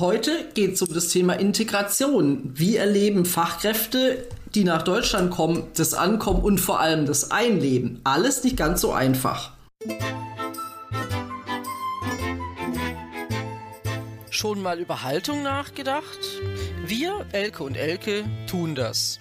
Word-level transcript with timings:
Heute 0.00 0.46
geht 0.54 0.72
es 0.72 0.80
um 0.80 0.94
das 0.94 1.08
Thema 1.08 1.34
Integration. 1.34 2.52
Wie 2.54 2.76
erleben 2.76 3.26
Fachkräfte, 3.26 4.26
die 4.54 4.64
nach 4.64 4.80
Deutschland 4.80 5.30
kommen, 5.30 5.64
das 5.76 5.92
Ankommen 5.92 6.40
und 6.40 6.58
vor 6.58 6.80
allem 6.80 7.04
das 7.04 7.30
Einleben? 7.30 8.00
Alles 8.02 8.42
nicht 8.42 8.56
ganz 8.56 8.80
so 8.80 8.92
einfach. 8.92 9.52
Schon 14.30 14.62
mal 14.62 14.78
über 14.78 15.02
Haltung 15.02 15.42
nachgedacht? 15.42 16.18
Wir, 16.86 17.26
Elke 17.32 17.62
und 17.62 17.76
Elke, 17.76 18.24
tun 18.48 18.74
das. 18.74 19.20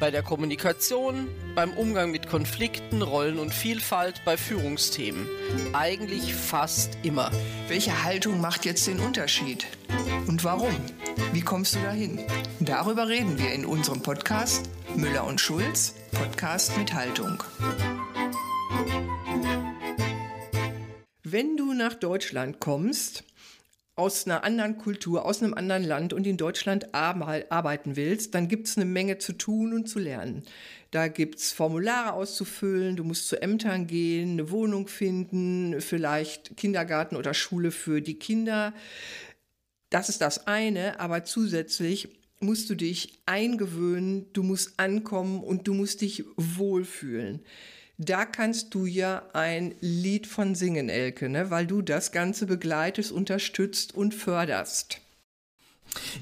Bei 0.00 0.10
der 0.10 0.24
Kommunikation, 0.24 1.28
beim 1.54 1.70
Umgang 1.74 2.10
mit 2.10 2.28
Konflikten, 2.28 3.00
Rollen 3.02 3.38
und 3.38 3.54
Vielfalt, 3.54 4.22
bei 4.24 4.36
Führungsthemen. 4.36 5.28
Eigentlich 5.72 6.34
fast 6.34 6.98
immer. 7.04 7.30
Welche 7.68 8.02
Haltung 8.02 8.40
macht 8.40 8.64
jetzt 8.64 8.88
den 8.88 8.98
Unterschied? 8.98 9.68
Und 10.26 10.44
warum? 10.44 10.74
Wie 11.32 11.40
kommst 11.40 11.74
du 11.74 11.78
dahin? 11.80 12.20
Darüber 12.60 13.08
reden 13.08 13.38
wir 13.38 13.52
in 13.52 13.64
unserem 13.64 14.02
Podcast 14.02 14.70
Müller 14.96 15.26
und 15.26 15.40
Schulz, 15.40 15.94
Podcast 16.12 16.76
mit 16.78 16.94
Haltung. 16.94 17.42
Wenn 21.22 21.56
du 21.56 21.72
nach 21.74 21.94
Deutschland 21.94 22.60
kommst, 22.60 23.24
aus 23.98 24.26
einer 24.26 24.44
anderen 24.44 24.76
Kultur, 24.76 25.24
aus 25.24 25.42
einem 25.42 25.54
anderen 25.54 25.82
Land 25.82 26.12
und 26.12 26.26
in 26.26 26.36
Deutschland 26.36 26.94
arbeiten 26.94 27.96
willst, 27.96 28.34
dann 28.34 28.46
gibt 28.46 28.68
es 28.68 28.76
eine 28.76 28.84
Menge 28.84 29.16
zu 29.16 29.32
tun 29.32 29.72
und 29.72 29.88
zu 29.88 29.98
lernen. 29.98 30.42
Da 30.90 31.08
gibt 31.08 31.38
es 31.38 31.52
Formulare 31.52 32.12
auszufüllen, 32.12 32.96
du 32.96 33.04
musst 33.04 33.26
zu 33.26 33.40
Ämtern 33.40 33.86
gehen, 33.86 34.32
eine 34.32 34.50
Wohnung 34.50 34.86
finden, 34.86 35.80
vielleicht 35.80 36.58
Kindergarten 36.58 37.16
oder 37.16 37.32
Schule 37.32 37.70
für 37.70 38.02
die 38.02 38.18
Kinder. 38.18 38.74
Das 39.96 40.10
ist 40.10 40.20
das 40.20 40.46
eine, 40.46 41.00
aber 41.00 41.24
zusätzlich 41.24 42.10
musst 42.38 42.68
du 42.68 42.74
dich 42.74 43.18
eingewöhnen, 43.24 44.26
du 44.34 44.42
musst 44.42 44.78
ankommen 44.78 45.42
und 45.42 45.66
du 45.66 45.72
musst 45.72 46.02
dich 46.02 46.22
wohlfühlen. 46.36 47.40
Da 47.96 48.26
kannst 48.26 48.74
du 48.74 48.84
ja 48.84 49.22
ein 49.32 49.74
Lied 49.80 50.26
von 50.26 50.54
singen, 50.54 50.90
Elke, 50.90 51.30
ne? 51.30 51.48
weil 51.48 51.66
du 51.66 51.80
das 51.80 52.12
Ganze 52.12 52.44
begleitest, 52.44 53.10
unterstützt 53.10 53.94
und 53.94 54.12
förderst. 54.12 55.00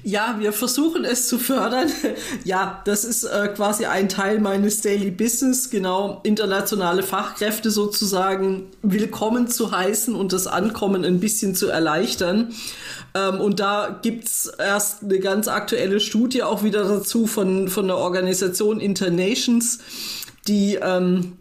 Ja, 0.03 0.35
wir 0.39 0.53
versuchen 0.53 1.05
es 1.05 1.27
zu 1.27 1.39
fördern. 1.39 1.89
ja, 2.43 2.81
das 2.85 3.03
ist 3.03 3.23
äh, 3.23 3.47
quasi 3.55 3.85
ein 3.85 4.09
Teil 4.09 4.39
meines 4.39 4.81
Daily 4.81 5.11
Business, 5.11 5.69
genau 5.69 6.21
internationale 6.23 7.03
Fachkräfte 7.03 7.71
sozusagen 7.71 8.67
willkommen 8.81 9.47
zu 9.47 9.71
heißen 9.71 10.15
und 10.15 10.33
das 10.33 10.47
Ankommen 10.47 11.03
ein 11.03 11.19
bisschen 11.19 11.55
zu 11.55 11.67
erleichtern. 11.69 12.53
Ähm, 13.15 13.41
und 13.41 13.59
da 13.59 13.99
gibt's 14.01 14.45
erst 14.45 15.03
eine 15.03 15.19
ganz 15.19 15.47
aktuelle 15.47 15.99
Studie 15.99 16.43
auch 16.43 16.63
wieder 16.63 16.83
dazu 16.83 17.25
von, 17.27 17.69
von 17.69 17.87
der 17.87 17.97
Organisation 17.97 18.79
Internations, 18.79 19.79
die 20.47 20.75
ähm, 20.75 21.37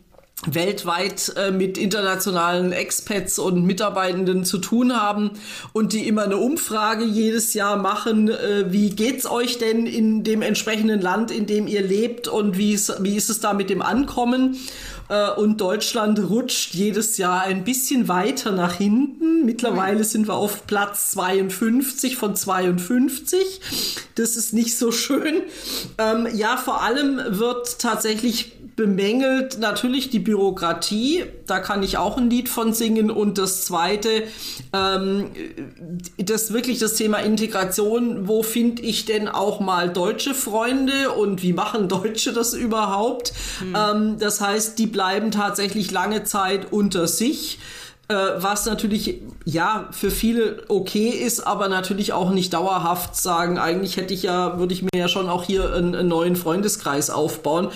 weltweit 0.47 1.33
äh, 1.37 1.51
mit 1.51 1.79
internationalen 1.79 2.73
Expats 2.73 3.39
und 3.39 3.65
Mitarbeitenden 3.65 4.45
zu 4.45 4.59
tun 4.59 5.01
haben 5.01 5.33
und 5.73 5.93
die 5.93 6.07
immer 6.07 6.23
eine 6.25 6.37
Umfrage 6.37 7.05
jedes 7.05 7.55
Jahr 7.55 7.77
machen, 7.77 8.29
äh, 8.29 8.73
wie 8.73 8.91
geht's 8.91 9.27
euch 9.27 9.59
denn 9.59 9.87
in 9.87 10.25
dem 10.25 10.43
entsprechenden 10.43 11.01
Land, 11.01 11.31
in 11.31 11.47
dem 11.47 11.67
ihr 11.67 11.83
lebt 11.83 12.29
und 12.29 12.59
wie 12.59 12.73
ist, 12.73 13.03
wie 13.03 13.17
ist 13.17 13.31
es 13.31 13.41
da 13.41 13.53
mit 13.53 13.71
dem 13.71 13.83
Ankommen? 13.83 14.57
Äh, 15.09 15.31
und 15.33 15.61
Deutschland 15.61 16.19
rutscht 16.31 16.75
jedes 16.75 17.19
Jahr 17.19 17.43
ein 17.43 17.65
bisschen 17.65 18.09
weiter 18.09 18.53
nach 18.53 18.75
hinten. 18.75 19.45
Mittlerweile 19.45 20.05
sind 20.05 20.29
wir 20.29 20.35
auf 20.35 20.67
Platz 20.67 21.11
52 21.13 22.17
von 22.17 22.35
52. 22.35 23.61
Das 24.15 24.37
ist 24.37 24.53
nicht 24.53 24.77
so 24.77 24.93
schön. 24.93 25.43
Ähm, 25.99 26.29
ja, 26.35 26.57
vor 26.57 26.83
allem 26.83 27.21
wird 27.29 27.79
tatsächlich 27.79 28.53
bemängelt 28.77 29.59
natürlich 29.59 30.11
die 30.11 30.19
Bürokratie. 30.19 31.25
Da 31.47 31.61
kann 31.61 31.83
ich 31.83 31.99
auch 31.99 32.17
ein 32.17 32.31
Lied 32.31 32.49
von 32.49 32.73
singen. 32.73 33.11
Und 33.11 33.39
das 33.39 33.65
Zweite, 33.65 34.25
ähm, 34.73 35.31
das 36.17 36.53
wirklich 36.53 36.79
das 36.79 36.95
Thema 36.95 37.19
Integration. 37.19 38.29
Wo 38.29 38.43
finde 38.43 38.83
ich 38.83 39.05
denn 39.05 39.29
auch 39.29 39.61
mal 39.61 39.91
deutsche 39.91 40.35
Freunde 40.35 41.11
und 41.11 41.43
wie 41.43 41.53
machen 41.53 41.89
Deutsche 41.89 42.33
das 42.33 42.55
überhaupt? 42.55 43.33
Mhm. 43.61 43.77
Ähm, 43.77 44.17
das 44.19 44.41
heißt, 44.41 44.79
die 44.79 44.87
bleiben 44.87 45.31
tatsächlich 45.31 45.91
lange 45.91 46.25
Zeit 46.25 46.73
unter 46.73 47.07
sich. 47.07 47.59
Äh, 48.09 48.15
was 48.37 48.67
natürlich 48.67 49.23
ja 49.47 49.89
für 49.91 50.11
viele 50.11 50.65
okay 50.69 51.09
ist, 51.09 51.41
aber 51.41 51.69
natürlich 51.69 52.13
auch 52.13 52.31
nicht 52.31 52.53
dauerhaft 52.53 53.17
sagen. 53.17 53.59
Eigentlich 53.59 53.97
hätte 53.97 54.13
ich 54.13 54.25
ja, 54.25 54.59
würde 54.59 54.75
ich 54.75 54.83
mir 54.83 54.91
ja 54.95 55.09
schon 55.09 55.31
auch 55.31 55.45
hier 55.45 55.73
einen, 55.73 55.95
einen 55.95 56.09
neuen 56.09 56.37
Freundeskreis 56.37 57.09
aufbauen. 57.09 57.69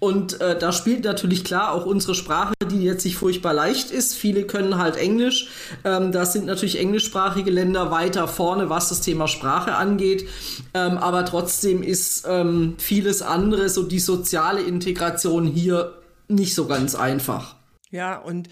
Und 0.00 0.40
äh, 0.40 0.58
da 0.58 0.72
spielt 0.72 1.04
natürlich 1.04 1.44
klar 1.44 1.72
auch 1.72 1.84
unsere 1.84 2.14
Sprache, 2.14 2.54
die 2.70 2.82
jetzt 2.82 3.04
nicht 3.04 3.16
furchtbar 3.16 3.52
leicht 3.52 3.90
ist. 3.90 4.14
Viele 4.14 4.44
können 4.44 4.78
halt 4.78 4.96
Englisch. 4.96 5.48
Ähm, 5.84 6.12
da 6.12 6.24
sind 6.24 6.46
natürlich 6.46 6.78
englischsprachige 6.78 7.50
Länder 7.50 7.90
weiter 7.90 8.26
vorne, 8.26 8.70
was 8.70 8.88
das 8.88 9.02
Thema 9.02 9.28
Sprache 9.28 9.74
angeht. 9.74 10.26
Ähm, 10.72 10.96
aber 10.96 11.26
trotzdem 11.26 11.82
ist 11.82 12.24
ähm, 12.26 12.76
vieles 12.78 13.20
andere, 13.20 13.68
so 13.68 13.82
die 13.82 14.00
soziale 14.00 14.62
Integration 14.62 15.46
hier 15.46 15.92
nicht 16.28 16.54
so 16.54 16.66
ganz 16.66 16.94
einfach. 16.94 17.56
Ja, 17.90 18.16
und 18.16 18.48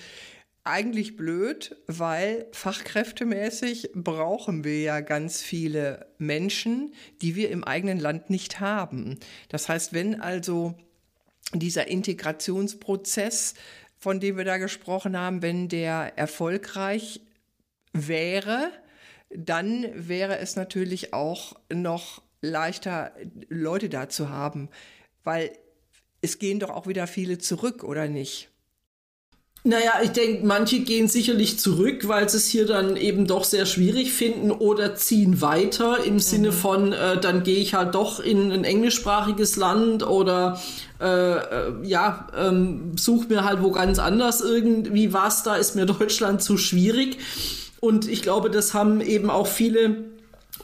eigentlich 0.64 1.16
blöd, 1.16 1.76
weil 1.86 2.46
fachkräftemäßig 2.52 3.90
brauchen 3.94 4.64
wir 4.64 4.80
ja 4.80 5.00
ganz 5.00 5.42
viele 5.42 6.06
Menschen, 6.18 6.94
die 7.20 7.34
wir 7.34 7.50
im 7.50 7.64
eigenen 7.64 7.98
Land 7.98 8.30
nicht 8.30 8.60
haben. 8.60 9.18
Das 9.48 9.68
heißt, 9.68 9.92
wenn 9.92 10.20
also 10.20 10.74
dieser 11.52 11.88
Integrationsprozess, 11.88 13.54
von 13.98 14.20
dem 14.20 14.36
wir 14.36 14.44
da 14.44 14.58
gesprochen 14.58 15.16
haben, 15.16 15.42
wenn 15.42 15.68
der 15.68 16.12
erfolgreich 16.16 17.20
wäre, 17.92 18.70
dann 19.30 19.86
wäre 19.94 20.38
es 20.38 20.56
natürlich 20.56 21.12
auch 21.12 21.56
noch 21.72 22.22
leichter, 22.40 23.14
Leute 23.48 23.88
da 23.88 24.08
zu 24.08 24.28
haben, 24.28 24.68
weil 25.24 25.56
es 26.20 26.38
gehen 26.38 26.60
doch 26.60 26.70
auch 26.70 26.86
wieder 26.86 27.06
viele 27.06 27.38
zurück, 27.38 27.82
oder 27.82 28.08
nicht? 28.08 28.51
Naja, 29.64 29.92
ich 30.02 30.10
denke, 30.10 30.44
manche 30.44 30.80
gehen 30.80 31.06
sicherlich 31.06 31.60
zurück, 31.60 32.08
weil 32.08 32.28
sie 32.28 32.38
es 32.38 32.48
hier 32.48 32.66
dann 32.66 32.96
eben 32.96 33.28
doch 33.28 33.44
sehr 33.44 33.64
schwierig 33.64 34.12
finden 34.12 34.50
oder 34.50 34.96
ziehen 34.96 35.40
weiter 35.40 36.02
im 36.04 36.18
Sinne 36.18 36.48
mhm. 36.48 36.52
von, 36.52 36.92
äh, 36.92 37.20
dann 37.20 37.44
gehe 37.44 37.58
ich 37.58 37.74
halt 37.74 37.94
doch 37.94 38.18
in 38.18 38.50
ein 38.50 38.64
englischsprachiges 38.64 39.54
Land 39.54 40.04
oder 40.04 40.60
äh, 41.00 41.06
äh, 41.06 41.72
ja, 41.84 42.26
ähm, 42.36 42.92
such 42.98 43.28
mir 43.28 43.44
halt 43.44 43.62
wo 43.62 43.70
ganz 43.70 44.00
anders 44.00 44.40
irgendwie 44.40 45.12
was, 45.12 45.44
da 45.44 45.54
ist 45.54 45.76
mir 45.76 45.86
Deutschland 45.86 46.42
zu 46.42 46.56
schwierig. 46.56 47.18
Und 47.78 48.08
ich 48.08 48.22
glaube, 48.22 48.50
das 48.50 48.74
haben 48.74 49.00
eben 49.00 49.30
auch 49.30 49.46
viele 49.46 50.04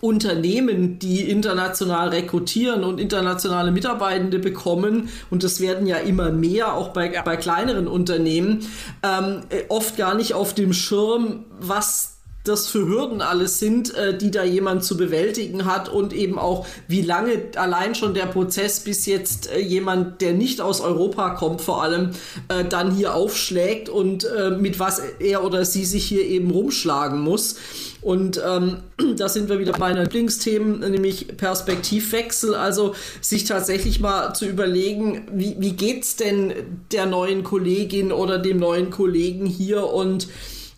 Unternehmen, 0.00 0.98
die 0.98 1.28
international 1.28 2.08
rekrutieren 2.08 2.84
und 2.84 3.00
internationale 3.00 3.70
Mitarbeitende 3.70 4.38
bekommen, 4.38 5.08
und 5.30 5.44
das 5.44 5.60
werden 5.60 5.86
ja 5.86 5.96
immer 5.96 6.30
mehr, 6.30 6.74
auch 6.74 6.88
bei, 6.88 7.12
ja. 7.12 7.22
bei 7.22 7.36
kleineren 7.36 7.88
Unternehmen, 7.88 8.66
ähm, 9.02 9.42
oft 9.68 9.96
gar 9.96 10.14
nicht 10.14 10.34
auf 10.34 10.54
dem 10.54 10.72
Schirm, 10.72 11.44
was 11.60 12.18
das 12.48 12.66
für 12.66 12.86
Hürden 12.86 13.20
alles 13.20 13.58
sind, 13.58 13.94
äh, 13.94 14.16
die 14.16 14.30
da 14.30 14.42
jemand 14.42 14.82
zu 14.84 14.96
bewältigen 14.96 15.66
hat 15.66 15.88
und 15.88 16.12
eben 16.12 16.38
auch, 16.38 16.66
wie 16.88 17.02
lange 17.02 17.42
allein 17.56 17.94
schon 17.94 18.14
der 18.14 18.26
Prozess 18.26 18.80
bis 18.80 19.06
jetzt 19.06 19.50
äh, 19.50 19.60
jemand, 19.60 20.20
der 20.20 20.32
nicht 20.32 20.60
aus 20.60 20.80
Europa 20.80 21.30
kommt, 21.30 21.60
vor 21.60 21.82
allem 21.82 22.10
äh, 22.48 22.64
dann 22.64 22.92
hier 22.92 23.14
aufschlägt 23.14 23.88
und 23.88 24.24
äh, 24.24 24.50
mit 24.50 24.78
was 24.78 25.00
er 25.20 25.44
oder 25.44 25.64
sie 25.64 25.84
sich 25.84 26.04
hier 26.04 26.24
eben 26.24 26.50
rumschlagen 26.50 27.20
muss. 27.20 27.56
Und 28.00 28.40
ähm, 28.44 28.78
da 29.16 29.28
sind 29.28 29.48
wir 29.48 29.58
wieder 29.58 29.72
bei 29.72 29.86
einer 29.86 30.04
Lieblingsthemen, 30.04 30.80
nämlich 30.80 31.36
Perspektivwechsel. 31.36 32.54
Also 32.54 32.94
sich 33.20 33.44
tatsächlich 33.44 34.00
mal 34.00 34.34
zu 34.34 34.46
überlegen, 34.46 35.26
wie, 35.32 35.56
wie 35.58 35.72
geht's 35.72 36.16
denn 36.16 36.52
der 36.92 37.06
neuen 37.06 37.44
Kollegin 37.44 38.12
oder 38.12 38.38
dem 38.38 38.58
neuen 38.58 38.90
Kollegen 38.90 39.46
hier 39.46 39.84
und 39.86 40.28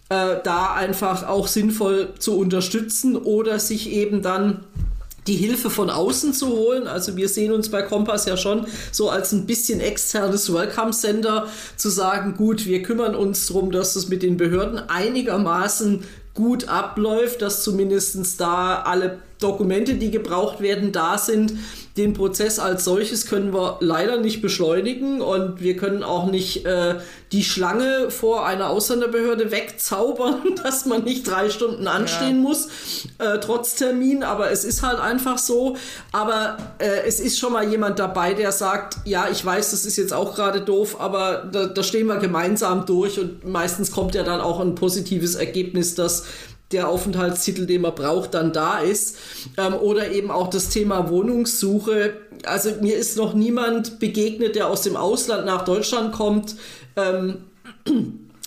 äh, 0.08 0.36
da 0.42 0.74
einfach 0.74 1.28
auch 1.28 1.46
sinnvoll 1.46 2.14
zu 2.18 2.36
unterstützen 2.36 3.16
oder 3.16 3.58
sich 3.58 3.90
eben 3.90 4.22
dann 4.22 4.64
die 5.26 5.36
Hilfe 5.36 5.70
von 5.70 5.90
außen 5.90 6.32
zu 6.32 6.48
holen. 6.48 6.88
Also 6.88 7.16
wir 7.16 7.28
sehen 7.28 7.52
uns 7.52 7.70
bei 7.70 7.82
Kompass 7.82 8.24
ja 8.26 8.36
schon 8.36 8.66
so 8.90 9.10
als 9.10 9.32
ein 9.32 9.46
bisschen 9.46 9.80
externes 9.80 10.52
Welcome 10.52 10.90
Center 10.92 11.46
zu 11.76 11.90
sagen, 11.90 12.34
gut, 12.36 12.66
wir 12.66 12.82
kümmern 12.82 13.14
uns 13.14 13.46
darum, 13.46 13.70
dass 13.70 13.96
es 13.96 14.08
mit 14.08 14.22
den 14.22 14.36
Behörden 14.36 14.78
einigermaßen 14.78 16.02
gut 16.34 16.68
abläuft, 16.68 17.42
dass 17.42 17.62
zumindest 17.62 18.40
da 18.40 18.82
alle 18.82 19.18
Dokumente, 19.40 19.94
die 19.94 20.10
gebraucht 20.10 20.60
werden, 20.60 20.92
da 20.92 21.18
sind. 21.18 21.54
Den 22.00 22.14
Prozess 22.14 22.58
als 22.58 22.84
solches 22.84 23.26
können 23.26 23.52
wir 23.52 23.76
leider 23.80 24.16
nicht 24.18 24.40
beschleunigen 24.40 25.20
und 25.20 25.60
wir 25.60 25.76
können 25.76 26.02
auch 26.02 26.26
nicht 26.26 26.64
äh, 26.64 26.94
die 27.30 27.44
Schlange 27.44 28.10
vor 28.10 28.46
einer 28.46 28.70
Ausländerbehörde 28.70 29.50
wegzaubern, 29.50 30.54
dass 30.64 30.86
man 30.86 31.04
nicht 31.04 31.28
drei 31.28 31.50
Stunden 31.50 31.86
anstehen 31.86 32.36
ja. 32.36 32.42
muss, 32.42 32.68
äh, 33.18 33.38
trotz 33.38 33.74
Termin. 33.74 34.22
Aber 34.22 34.50
es 34.50 34.64
ist 34.64 34.82
halt 34.82 34.98
einfach 34.98 35.38
so. 35.38 35.76
Aber 36.10 36.56
äh, 36.78 37.06
es 37.06 37.20
ist 37.20 37.38
schon 37.38 37.52
mal 37.52 37.68
jemand 37.68 37.98
dabei, 37.98 38.32
der 38.32 38.50
sagt, 38.50 38.96
ja, 39.04 39.28
ich 39.30 39.44
weiß, 39.44 39.70
das 39.70 39.84
ist 39.84 39.96
jetzt 39.96 40.14
auch 40.14 40.34
gerade 40.34 40.62
doof, 40.62 41.00
aber 41.00 41.48
da, 41.52 41.66
da 41.66 41.82
stehen 41.82 42.06
wir 42.06 42.16
gemeinsam 42.16 42.86
durch 42.86 43.20
und 43.20 43.46
meistens 43.46 43.92
kommt 43.92 44.14
ja 44.14 44.22
dann 44.22 44.40
auch 44.40 44.58
ein 44.60 44.74
positives 44.74 45.34
Ergebnis, 45.34 45.94
dass 45.94 46.24
der 46.72 46.88
Aufenthaltstitel, 46.88 47.66
den 47.66 47.82
man 47.82 47.94
braucht, 47.94 48.34
dann 48.34 48.52
da 48.52 48.78
ist. 48.78 49.16
Ähm, 49.56 49.74
oder 49.74 50.10
eben 50.10 50.30
auch 50.30 50.48
das 50.48 50.68
Thema 50.68 51.08
Wohnungssuche. 51.08 52.14
Also 52.44 52.70
mir 52.80 52.96
ist 52.96 53.16
noch 53.16 53.34
niemand 53.34 53.98
begegnet, 53.98 54.56
der 54.56 54.68
aus 54.68 54.82
dem 54.82 54.96
Ausland 54.96 55.46
nach 55.46 55.64
Deutschland 55.64 56.12
kommt. 56.12 56.56
Ähm, 56.96 57.44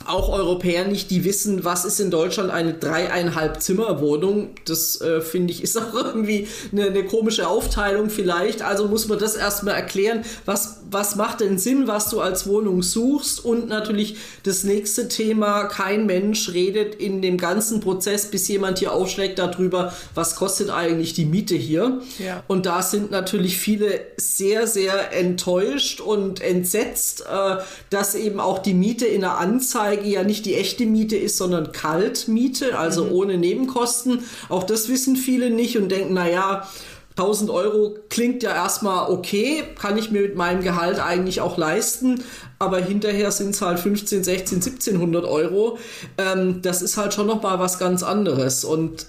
auch 0.08 0.30
Europäer 0.30 0.86
nicht, 0.86 1.12
die 1.12 1.24
wissen, 1.24 1.64
was 1.64 1.86
ist 1.86 2.00
in 2.00 2.12
Deutschland 2.12 2.52
eine 2.52 2.74
dreieinhalb 2.74 3.62
Zimmerwohnung. 3.62 4.50
Das 4.66 5.00
äh, 5.02 5.22
finde 5.22 5.54
ich 5.54 5.64
ist 5.64 5.78
auch 5.78 5.94
irgendwie 6.06 6.48
eine, 6.72 6.88
eine, 6.88 7.04
komische 7.06 7.48
Aufteilung 7.48 8.10
vielleicht. 8.10 8.62
Also 8.62 8.88
muss 8.88 9.08
man 9.08 9.20
das 9.20 9.36
erstmal 9.36 9.76
erklären, 9.76 10.24
was, 10.46 10.82
was 10.90 11.16
macht 11.16 11.42
denn 11.42 11.58
Sinn, 11.58 11.88
was 11.88 12.10
du 12.10 12.20
als 12.20 12.48
Wohnung 12.48 12.82
suchst. 12.84 13.44
Und 13.44 13.70
natürlich 13.70 14.18
das 14.44 14.64
nächste 14.64 15.08
Thema, 15.08 15.66
kein 15.66 16.06
Mensch 16.06 16.54
redet 16.54 16.96
in 16.96 17.22
dem 17.22 17.38
ganzen 17.38 17.80
Prozess, 17.80 18.30
bis 18.30 18.48
jemand 18.48 18.80
hier 18.80 18.94
aufschlägt 18.94 19.40
darüber, 19.40 19.94
was 20.16 20.36
kostet 20.36 20.70
eigentlich 20.70 21.14
die 21.14 21.26
Miete 21.26 21.56
hier. 21.56 22.02
Ja. 22.20 22.44
Und 22.48 22.66
da 22.66 22.82
sind 22.82 23.12
natürlich 23.12 23.58
viele 23.58 24.02
sehr, 24.18 24.68
sehr 24.68 25.14
enttäuscht 25.14 26.02
und 26.02 26.42
entsetzt, 26.42 27.22
äh, 27.22 27.58
dass 27.90 28.16
eben 28.16 28.40
auch 28.40 28.60
die 28.60 28.74
Miete 28.74 29.06
in 29.06 29.22
der 29.22 29.38
Anzahl 29.38 29.93
Anzeige 29.94 30.10
ja 30.10 30.24
nicht 30.24 30.46
die 30.46 30.56
echte 30.56 30.86
Miete 30.86 31.16
ist, 31.16 31.38
sondern 31.38 31.72
Kaltmiete, 31.72 32.78
also 32.78 33.06
mhm. 33.06 33.12
ohne 33.12 33.38
Nebenkosten. 33.38 34.24
Auch 34.50 34.64
das 34.64 34.90
wissen 34.90 35.16
viele 35.16 35.50
nicht 35.50 35.78
und 35.78 35.90
denken, 35.90 36.14
naja, 36.14 36.68
1000 37.12 37.52
Euro 37.52 37.96
klingt 38.10 38.42
ja 38.42 38.52
erstmal 38.56 39.12
okay, 39.12 39.64
kann 39.80 39.98
ich 39.98 40.10
mir 40.10 40.22
mit 40.22 40.36
meinem 40.36 40.64
Gehalt 40.64 41.00
eigentlich 41.00 41.42
auch 41.42 41.58
leisten 41.58 42.24
aber 42.64 42.80
hinterher 42.80 43.32
sind 43.32 43.52
es 43.52 43.62
halt 43.62 43.80
15, 43.80 44.24
16, 44.24 44.58
1700 44.58 45.26
Euro. 45.26 45.78
Ähm, 46.18 46.62
das 46.62 46.82
ist 46.82 46.98
halt 46.98 47.14
schon 47.14 47.28
nochmal 47.28 47.60
was 47.60 47.80
ganz 47.80 48.04
anderes. 48.04 48.64
Und 48.64 49.08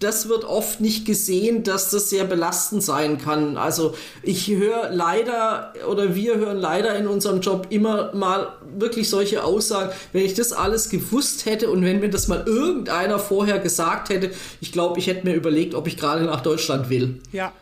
das 0.00 0.28
wird 0.28 0.44
oft 0.44 0.80
nicht 0.80 1.04
gesehen, 1.04 1.62
dass 1.62 1.90
das 1.90 2.10
sehr 2.10 2.24
belastend 2.24 2.82
sein 2.82 3.18
kann. 3.18 3.56
Also 3.56 3.94
ich 4.22 4.48
höre 4.48 4.90
leider 4.90 5.72
oder 5.88 6.14
wir 6.14 6.36
hören 6.36 6.58
leider 6.58 6.96
in 6.96 7.06
unserem 7.06 7.40
Job 7.40 7.66
immer 7.70 8.14
mal 8.14 8.48
wirklich 8.76 9.08
solche 9.08 9.44
Aussagen, 9.44 9.92
wenn 10.12 10.24
ich 10.24 10.34
das 10.34 10.52
alles 10.52 10.88
gewusst 10.88 11.46
hätte 11.46 11.70
und 11.70 11.84
wenn 11.84 12.00
mir 12.00 12.10
das 12.10 12.28
mal 12.28 12.42
irgendeiner 12.46 13.18
vorher 13.18 13.58
gesagt 13.58 14.08
hätte, 14.08 14.30
ich 14.60 14.72
glaube, 14.72 14.98
ich 14.98 15.06
hätte 15.06 15.26
mir 15.26 15.34
überlegt, 15.34 15.74
ob 15.74 15.86
ich 15.86 15.96
gerade 15.96 16.24
nach 16.24 16.40
Deutschland 16.40 16.88
will. 16.90 17.20
Ja. 17.32 17.52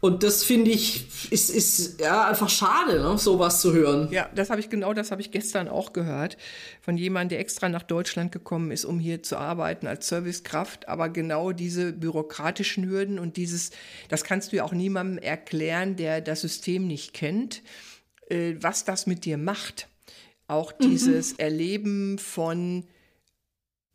Und 0.00 0.22
das 0.22 0.44
finde 0.44 0.70
ich, 0.70 1.32
ist, 1.32 1.50
ist 1.50 2.00
ja 2.00 2.28
einfach 2.28 2.48
schade, 2.48 3.00
ne, 3.00 3.18
sowas 3.18 3.60
zu 3.60 3.72
hören. 3.72 4.08
Ja, 4.12 4.30
das 4.32 4.48
habe 4.48 4.60
ich 4.60 4.70
genau, 4.70 4.94
das 4.94 5.10
habe 5.10 5.20
ich 5.20 5.32
gestern 5.32 5.66
auch 5.66 5.92
gehört 5.92 6.36
von 6.82 6.96
jemandem, 6.96 7.30
der 7.30 7.40
extra 7.40 7.68
nach 7.68 7.82
Deutschland 7.82 8.30
gekommen 8.30 8.70
ist, 8.70 8.84
um 8.84 9.00
hier 9.00 9.24
zu 9.24 9.36
arbeiten 9.36 9.88
als 9.88 10.06
Servicekraft. 10.06 10.88
Aber 10.88 11.08
genau 11.08 11.50
diese 11.50 11.92
bürokratischen 11.92 12.88
Hürden 12.88 13.18
und 13.18 13.36
dieses, 13.36 13.70
das 14.08 14.22
kannst 14.22 14.52
du 14.52 14.56
ja 14.56 14.64
auch 14.64 14.72
niemandem 14.72 15.18
erklären, 15.18 15.96
der 15.96 16.20
das 16.20 16.42
System 16.42 16.86
nicht 16.86 17.12
kennt, 17.12 17.62
äh, 18.28 18.54
was 18.60 18.84
das 18.84 19.08
mit 19.08 19.24
dir 19.24 19.36
macht. 19.36 19.88
Auch 20.46 20.72
mhm. 20.78 20.90
dieses 20.90 21.32
mhm. 21.32 21.38
Erleben 21.40 22.18
von 22.18 22.84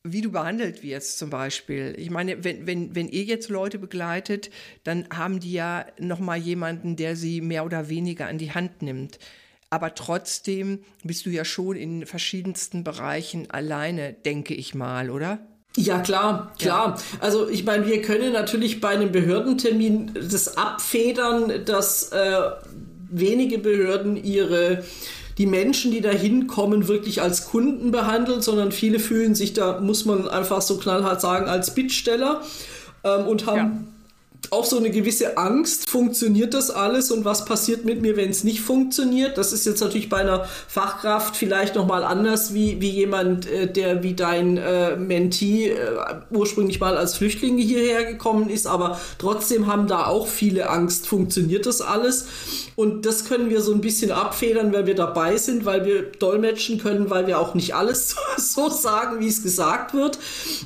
wie 0.04 0.22
du 0.22 0.32
behandelt 0.32 0.84
wirst 0.84 1.18
zum 1.18 1.30
Beispiel. 1.30 1.96
Ich 1.98 2.10
meine, 2.10 2.44
wenn, 2.44 2.68
wenn, 2.68 2.94
wenn 2.94 3.08
ihr 3.08 3.24
jetzt 3.24 3.50
Leute 3.50 3.80
begleitet, 3.80 4.50
dann 4.84 5.08
haben 5.14 5.40
die 5.40 5.54
ja 5.54 5.86
nochmal 5.98 6.40
jemanden, 6.40 6.98
der 6.98 7.16
sie 7.16 7.40
mehr 7.40 7.66
oder 7.66 7.88
weniger 7.88 8.28
an 8.28 8.38
die 8.38 8.52
Hand 8.52 8.82
nimmt. 8.82 9.18
Aber 9.70 9.96
trotzdem 9.96 10.84
bist 11.04 11.26
du 11.26 11.30
ja 11.30 11.46
schon 11.46 11.78
in 11.78 12.06
verschiedensten 12.06 12.84
Bereichen 12.84 13.50
alleine, 13.50 14.14
denke 14.14 14.54
ich 14.54 14.76
mal, 14.76 15.10
oder? 15.10 15.40
Ja, 15.76 16.00
klar, 16.00 16.54
klar. 16.60 16.98
Ja. 16.98 17.18
Also 17.20 17.50
ich 17.50 17.64
meine, 17.64 17.88
wir 17.88 18.02
können 18.02 18.34
natürlich 18.34 18.82
bei 18.82 18.90
einem 18.90 19.12
Behördentermin 19.12 20.12
das 20.14 20.58
abfedern, 20.58 21.66
dass 21.66 22.12
äh, 22.12 22.42
wenige 23.10 23.58
Behörden 23.58 24.18
ihre 24.18 24.84
die 25.38 25.46
Menschen, 25.46 25.92
die 25.92 26.02
da 26.02 26.12
hinkommen, 26.12 26.88
wirklich 26.88 27.22
als 27.22 27.46
Kunden 27.46 27.92
behandeln, 27.92 28.42
sondern 28.42 28.72
viele 28.72 29.00
fühlen 29.00 29.36
sich 29.36 29.54
da, 29.54 29.80
muss 29.80 30.06
man 30.06 30.28
einfach 30.28 30.62
so 30.62 30.78
knallhart 30.78 31.22
sagen, 31.22 31.48
als 31.48 31.74
Bittsteller 31.74 32.42
ähm, 33.04 33.28
und 33.28 33.46
haben 33.46 33.58
ja 33.58 33.93
auch 34.52 34.66
so 34.66 34.78
eine 34.78 34.92
gewisse 34.92 35.38
Angst, 35.38 35.90
funktioniert 35.90 36.54
das 36.54 36.70
alles 36.70 37.12
und 37.12 37.26
was 37.26 37.46
passiert 37.46 37.86
mit 37.86 38.02
mir, 38.02 38.18
wenn 38.18 38.30
es 38.30 38.44
nicht 38.44 38.62
funktioniert? 38.62 39.38
Das 39.38 39.54
ist 39.54 39.66
jetzt 39.66 39.82
natürlich 39.82 40.10
bei 40.10 40.18
einer 40.18 40.46
Fachkraft 40.68 41.36
vielleicht 41.36 41.76
nochmal 41.76 42.04
anders 42.04 42.54
wie, 42.54 42.80
wie 42.82 42.90
jemand, 42.90 43.48
äh, 43.48 43.72
der 43.72 44.04
wie 44.04 44.14
dein 44.14 44.58
äh, 44.58 44.96
Mentee 44.96 45.70
äh, 45.70 45.76
ursprünglich 46.30 46.80
mal 46.80 46.98
als 46.98 47.16
Flüchtling 47.16 47.58
hierher 47.58 48.06
gekommen 48.06 48.50
ist, 48.50 48.68
aber 48.68 49.00
trotzdem 49.18 49.68
haben 49.68 49.88
da 49.88 50.08
auch 50.08 50.28
viele 50.28 50.70
Angst, 50.70 51.08
funktioniert 51.08 51.66
das 51.66 51.82
alles? 51.82 52.28
Und 52.76 53.06
das 53.06 53.26
können 53.26 53.50
wir 53.50 53.62
so 53.62 53.72
ein 53.72 53.82
bisschen 53.82 54.12
abfedern, 54.12 54.74
weil 54.74 54.88
wir 54.88 54.96
dabei 54.96 55.38
sind, 55.38 55.66
weil 55.66 55.86
wir 55.86 56.04
dolmetschen 56.04 56.80
können, 56.80 57.10
weil 57.10 57.28
wir 57.28 57.40
auch 57.40 57.54
nicht 57.54 57.76
alles 57.76 58.16
so 58.38 58.70
sagen, 58.70 59.20
wie 59.20 59.28
es 59.28 59.44
gesagt 59.44 59.94
wird. 59.94 60.18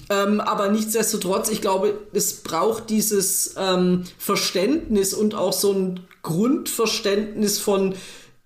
Ähm, 0.09 0.39
aber 0.39 0.69
nichtsdestotrotz, 0.69 1.50
ich 1.50 1.62
glaube, 1.62 1.94
es 2.13 2.33
braucht 2.35 2.89
dieses 2.89 3.56
ähm, 3.68 4.04
Verständnis 4.18 5.14
und 5.14 5.36
auch 5.36 5.54
so 5.54 5.74
ein 5.74 6.00
Grundverständnis 6.24 7.60
von 7.60 7.96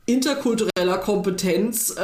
interkultureller 0.05 0.97
Kompetenz 0.97 1.91
äh, 1.91 2.03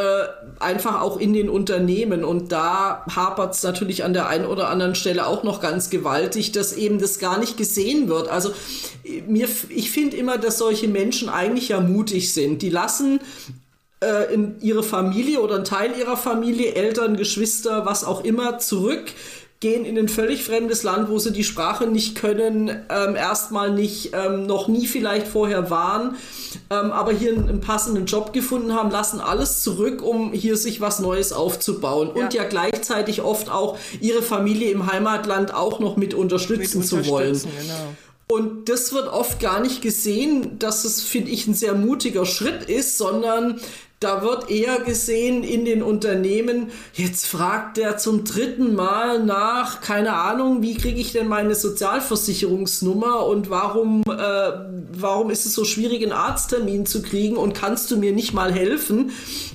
einfach 0.60 1.02
auch 1.02 1.18
in 1.18 1.34
den 1.34 1.50
Unternehmen. 1.50 2.24
Und 2.24 2.52
da 2.52 3.04
hapert 3.14 3.56
es 3.56 3.64
natürlich 3.64 4.04
an 4.04 4.14
der 4.14 4.28
einen 4.28 4.46
oder 4.46 4.70
anderen 4.70 4.96
Stelle 4.96 5.26
auch 5.26 5.44
noch 5.44 5.62
ganz 5.62 5.90
gewaltig, 5.90 6.52
dass 6.52 6.74
eben 6.74 7.00
das 7.00 7.20
gar 7.20 7.40
nicht 7.40 7.58
gesehen 7.58 8.08
wird. 8.08 8.30
Also 8.30 8.52
mir, 9.28 9.48
ich 9.70 9.92
finde 9.92 10.16
immer, 10.16 10.38
dass 10.38 10.60
solche 10.60 10.88
Menschen 10.88 11.28
eigentlich 11.28 11.70
ja 11.70 11.80
mutig 11.80 12.34
sind. 12.34 12.62
Die 12.62 12.70
lassen 12.70 13.20
äh, 14.00 14.34
in 14.34 14.56
ihre 14.62 14.84
Familie 14.84 15.42
oder 15.42 15.56
einen 15.56 15.66
Teil 15.66 15.92
ihrer 15.98 16.18
Familie, 16.18 16.76
Eltern, 16.76 17.18
Geschwister, 17.18 17.86
was 17.86 18.04
auch 18.04 18.24
immer, 18.24 18.60
zurück 18.60 19.06
gehen 19.60 19.86
in 19.86 19.98
ein 19.98 20.08
völlig 20.08 20.44
fremdes 20.44 20.84
Land, 20.84 21.10
wo 21.10 21.18
sie 21.18 21.32
die 21.32 21.44
Sprache 21.44 21.88
nicht 21.88 22.16
können, 22.16 22.70
ähm, 22.90 23.16
erstmal 23.16 23.72
nicht, 23.72 24.12
ähm, 24.14 24.46
noch 24.46 24.68
nie 24.68 24.86
vielleicht 24.86 25.28
vorher 25.28 25.72
waren, 25.72 26.16
ähm, 26.70 26.92
aber 26.92 27.12
hier 27.12 27.34
einen, 27.34 27.50
einen, 27.50 27.62
passenden 27.62 28.06
Job 28.06 28.34
gefunden 28.34 28.74
haben, 28.74 28.92
lassen 28.92 29.20
alles 29.20 29.64
zurück, 29.64 30.04
um 30.04 30.32
hier 30.32 30.58
sich 30.58 30.80
was 30.80 31.00
Neues 31.00 31.34
aufzubauen 31.34 32.12
ja. 32.16 32.24
und 32.24 32.34
ja 32.36 32.44
gleichzeitig 32.44 33.24
oft 33.24 33.50
auch 33.50 33.80
ihre 34.00 34.22
Familie 34.22 34.70
im 34.70 34.92
Heimatland 34.92 35.54
auch 35.54 35.80
noch 35.80 35.98
mit 35.98 36.14
unterstützen, 36.14 36.80
mit 36.80 36.88
zu 36.88 37.08
wollen. 37.08 37.34
Genau. 37.34 37.96
Und 38.30 38.68
das 38.68 38.92
wird 38.92 39.08
oft 39.08 39.40
gar 39.40 39.62
nicht 39.62 39.82
gesehen, 39.82 40.60
dass 40.60 40.84
es, 40.84 41.02
finde 41.02 41.32
ich, 41.32 41.48
ein 41.48 41.54
sehr 41.54 41.74
mutiger 41.74 42.26
Schritt 42.26 42.64
ist, 42.64 42.98
sondern 42.98 43.62
da 44.00 44.22
wird 44.22 44.52
eher 44.52 44.80
gesehen 44.80 45.44
in 45.44 45.66
den 45.66 45.82
Unternehmen, 45.82 46.68
jetzt 46.94 47.26
fragt 47.26 47.78
der 47.78 47.98
zum 47.98 48.26
dritten 48.26 48.76
Mal 48.76 49.24
nach, 49.24 49.82
keine 49.82 50.14
Ahnung, 50.14 50.62
wie 50.62 50.76
kriege 50.76 51.00
ich 51.00 51.14
denn 51.14 51.28
meine 51.28 51.56
Sozialversicherungsnummer 51.56 53.26
und 53.26 53.50
warum, 53.50 54.04
äh, 54.04 54.52
warum 54.92 55.32
ist 55.32 55.48
es 55.48 55.56
so 55.56 55.66
schwierig, 55.66 56.04
einen 56.04 56.12
Arzttermin 56.12 56.86
zu 56.86 57.02
kriegen 57.02 57.38
und 57.38 57.54
kannst 57.54 57.90
du 57.90 57.98
mir 57.98 58.12
nicht 58.12 58.34
mal 58.34 58.54
helfen? 58.54 59.12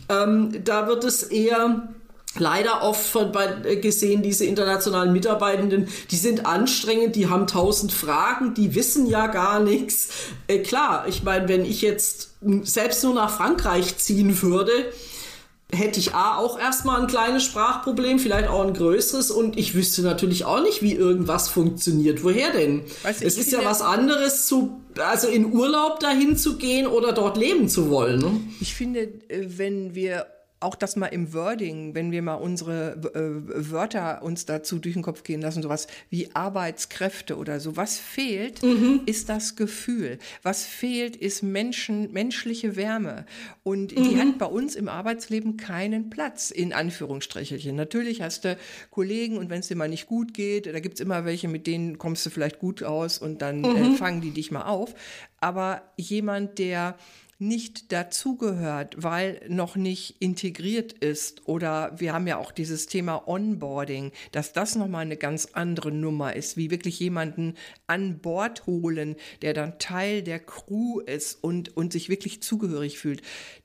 Ähm, 0.09 0.65
da 0.65 0.89
wird 0.89 1.05
es 1.05 1.23
eher 1.23 1.89
leider 2.39 2.83
oft 2.83 3.05
von, 3.05 3.33
bei, 3.33 3.55
äh, 3.65 3.77
gesehen, 3.77 4.23
diese 4.23 4.45
internationalen 4.45 5.13
Mitarbeitenden, 5.13 5.89
die 6.11 6.17
sind 6.17 6.47
anstrengend, 6.47 7.17
die 7.17 7.29
haben 7.29 7.47
tausend 7.47 7.93
Fragen, 7.93 8.55
die 8.55 8.75
wissen 8.75 9.07
ja 9.07 9.27
gar 9.27 9.61
nichts. 9.61 10.09
Äh, 10.47 10.59
klar, 10.61 11.07
ich 11.09 11.23
meine, 11.23 11.49
wenn 11.49 11.65
ich 11.65 11.83
jetzt 11.83 12.35
selbst 12.63 13.05
nur 13.05 13.15
nach 13.15 13.37
Frankreich 13.37 13.99
ziehen 13.99 14.43
würde, 14.43 14.73
hätte 15.75 15.99
ich 15.99 16.15
A 16.15 16.37
auch 16.37 16.59
erstmal 16.59 17.01
ein 17.01 17.07
kleines 17.07 17.45
Sprachproblem, 17.45 18.19
vielleicht 18.19 18.49
auch 18.49 18.65
ein 18.65 18.75
größeres 18.75 19.31
und 19.31 19.59
ich 19.59 19.75
wüsste 19.75 20.03
natürlich 20.03 20.45
auch 20.45 20.63
nicht, 20.63 20.83
wie 20.83 20.95
irgendwas 20.95 21.49
funktioniert. 21.49 22.23
Woher 22.23 22.53
denn? 22.53 22.83
Weißt 23.03 23.23
es 23.23 23.39
ist 23.39 23.53
ja 23.53 23.65
was 23.65 23.81
anderes 23.81 24.47
zu, 24.47 24.83
also 24.99 25.29
in 25.29 25.53
Urlaub 25.53 26.01
dahin 26.01 26.37
zu 26.37 26.59
gehen 26.59 26.87
oder 26.87 27.13
dort 27.13 27.39
leben 27.39 27.69
zu 27.69 27.89
wollen. 27.89 28.21
Ne? 28.21 28.41
Ich 28.61 28.75
finde, 28.75 29.01
äh, 29.01 29.47
wenn 29.47 29.95
wir 29.95 30.27
auch 30.63 30.75
das 30.75 30.97
mal 30.97 31.07
im 31.07 31.33
Wording, 31.33 31.95
wenn 31.95 32.11
wir 32.11 32.23
mal 32.23 32.35
unsere 32.35 32.93
äh, 33.15 33.71
Wörter 33.71 34.23
uns 34.23 34.47
dazu 34.47 34.79
durch 34.79 34.95
den 34.95 35.03
Kopf 35.03 35.23
gehen 35.23 35.41
lassen, 35.41 35.63
sowas 35.63 35.87
wie 36.11 36.35
Arbeitskräfte 36.35 37.37
oder 37.37 37.61
so. 37.61 37.77
Was 37.77 37.99
fehlt, 37.99 38.63
mhm. 38.63 39.03
ist 39.07 39.29
das 39.29 39.57
Gefühl. 39.57 40.19
Was 40.43 40.65
fehlt, 40.65 41.17
ist 41.17 41.43
Menschen, 41.43 42.13
menschliche 42.13 42.77
Wärme. 42.77 43.27
Und 43.63 43.97
mhm. 43.97 44.03
die 44.03 44.17
hat 44.19 44.39
bei 44.39 44.47
uns 44.47 44.75
im 44.75 44.89
Arbeitsleben 44.89 45.57
keinen 45.57 46.11
Platz, 46.11 46.51
in 46.51 46.73
Anführungsstrichelchen. 46.73 47.77
Natürlich 47.77 48.23
hast 48.23 48.45
du 48.45 48.57
Kollegen 48.91 49.39
und 49.39 49.51
wenn 49.51 49.61
es 49.61 49.69
dir 49.69 49.77
mal 49.77 49.89
nicht 49.89 50.07
gut 50.07 50.35
geht, 50.35 50.67
da 50.67 50.81
gibt 50.81 50.95
es 50.95 51.01
immer 51.01 51.25
welche, 51.25 51.49
mit 51.49 51.67
denen 51.67 51.99
kommst 51.99 52.25
du 52.27 52.31
vielleicht 52.31 52.59
gut 52.59 52.83
aus 52.83 53.19
und 53.19 53.43
dann 53.43 53.65
äh, 53.65 53.69
mhm. 53.69 53.95
äh, 53.95 53.97
fangen 53.97 54.21
die 54.21 54.31
dich 54.31 54.51
mal 54.51 54.63
auf. 54.63 54.95
Aber 55.41 55.83
jemand, 55.97 56.59
der 56.59 56.97
nicht 57.43 57.93
dazugehört, 57.93 58.95
weil 59.03 59.41
noch 59.49 59.77
nicht 59.77 60.17
integriert 60.21 60.93
ist. 60.93 61.47
Oder 61.47 61.93
wir 61.99 62.13
haben 62.13 62.27
ja 62.27 62.39
auch 62.39 62.53
dieses 62.53 62.87
Thema 62.87 63.29
Onboarding, 63.29 64.13
dass 64.31 64.53
das 64.53 64.77
nochmal 64.77 65.03
eine 65.03 65.17
ganz 65.17 65.49
andere 65.53 65.91
Nummer 65.91 66.37
ist, 66.37 66.57
wie 66.57 66.71
wirklich 66.71 67.01
jemanden 67.01 67.55
an 67.87 68.21
Bord 68.21 68.67
holen, 68.67 69.17
der 69.43 69.55
dann 69.55 69.79
Teil 69.79 70.23
der 70.23 70.39
Crew 70.39 71.01
ist 71.01 71.43
und, 71.43 71.77
und 71.77 71.93
sich 71.93 72.09
wirklich 72.09 72.43
zugehörig 72.43 72.99
fühlt. 72.99 73.23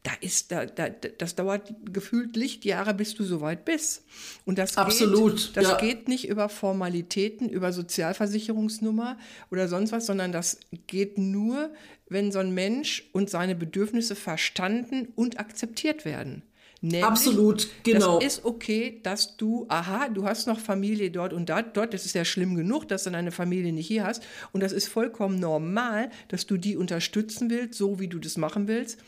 Da 0.07 0.13
ist, 0.21 0.53
da, 0.53 0.65
da, 0.65 0.87
das 0.87 1.35
dauert 1.35 1.73
gefühlt 1.91 2.37
Lichtjahre, 2.37 2.93
bis 2.93 3.13
du 3.13 3.25
soweit 3.25 3.65
bist. 3.65 4.05
Und 4.45 4.57
das 4.57 4.77
Absolut. 4.77 5.35
Geht, 5.35 5.57
das 5.57 5.63
ja. 5.65 5.77
geht 5.79 6.07
nicht 6.07 6.29
über 6.29 6.47
Formalitäten, 6.47 7.49
über 7.49 7.73
Sozialversicherungsnummer 7.73 9.17
oder 9.51 9.67
sonst 9.67 9.91
was, 9.91 10.05
sondern 10.05 10.31
das 10.31 10.59
geht 10.87 11.17
nur 11.17 11.71
wenn 12.09 12.31
so 12.31 12.39
ein 12.39 12.53
Mensch 12.53 13.09
und 13.11 13.29
seine 13.29 13.55
Bedürfnisse 13.55 14.15
verstanden 14.15 15.09
und 15.15 15.39
akzeptiert 15.39 16.05
werden. 16.05 16.43
Nämlich, 16.79 17.03
Absolut, 17.03 17.67
genau. 17.83 18.19
Das 18.19 18.35
ist 18.35 18.45
okay, 18.45 18.99
dass 19.01 19.35
du, 19.35 19.65
aha, 19.67 20.09
du 20.09 20.25
hast 20.25 20.45
noch 20.45 20.59
Familie 20.59 21.09
dort 21.09 21.33
und 21.33 21.49
dort, 21.49 21.75
dort, 21.75 21.93
das 21.93 22.05
ist 22.05 22.13
ja 22.13 22.23
schlimm 22.23 22.55
genug, 22.55 22.87
dass 22.87 23.03
du 23.03 23.09
deine 23.09 23.31
Familie 23.31 23.73
nicht 23.73 23.87
hier 23.87 24.05
hast. 24.05 24.23
Und 24.51 24.61
das 24.61 24.73
ist 24.73 24.87
vollkommen 24.87 25.39
normal, 25.39 26.11
dass 26.27 26.45
du 26.45 26.57
die 26.57 26.77
unterstützen 26.77 27.49
willst, 27.49 27.73
so 27.73 27.99
wie 27.99 28.07
du 28.07 28.19
das 28.19 28.37
machen 28.37 28.67
willst. 28.67 28.99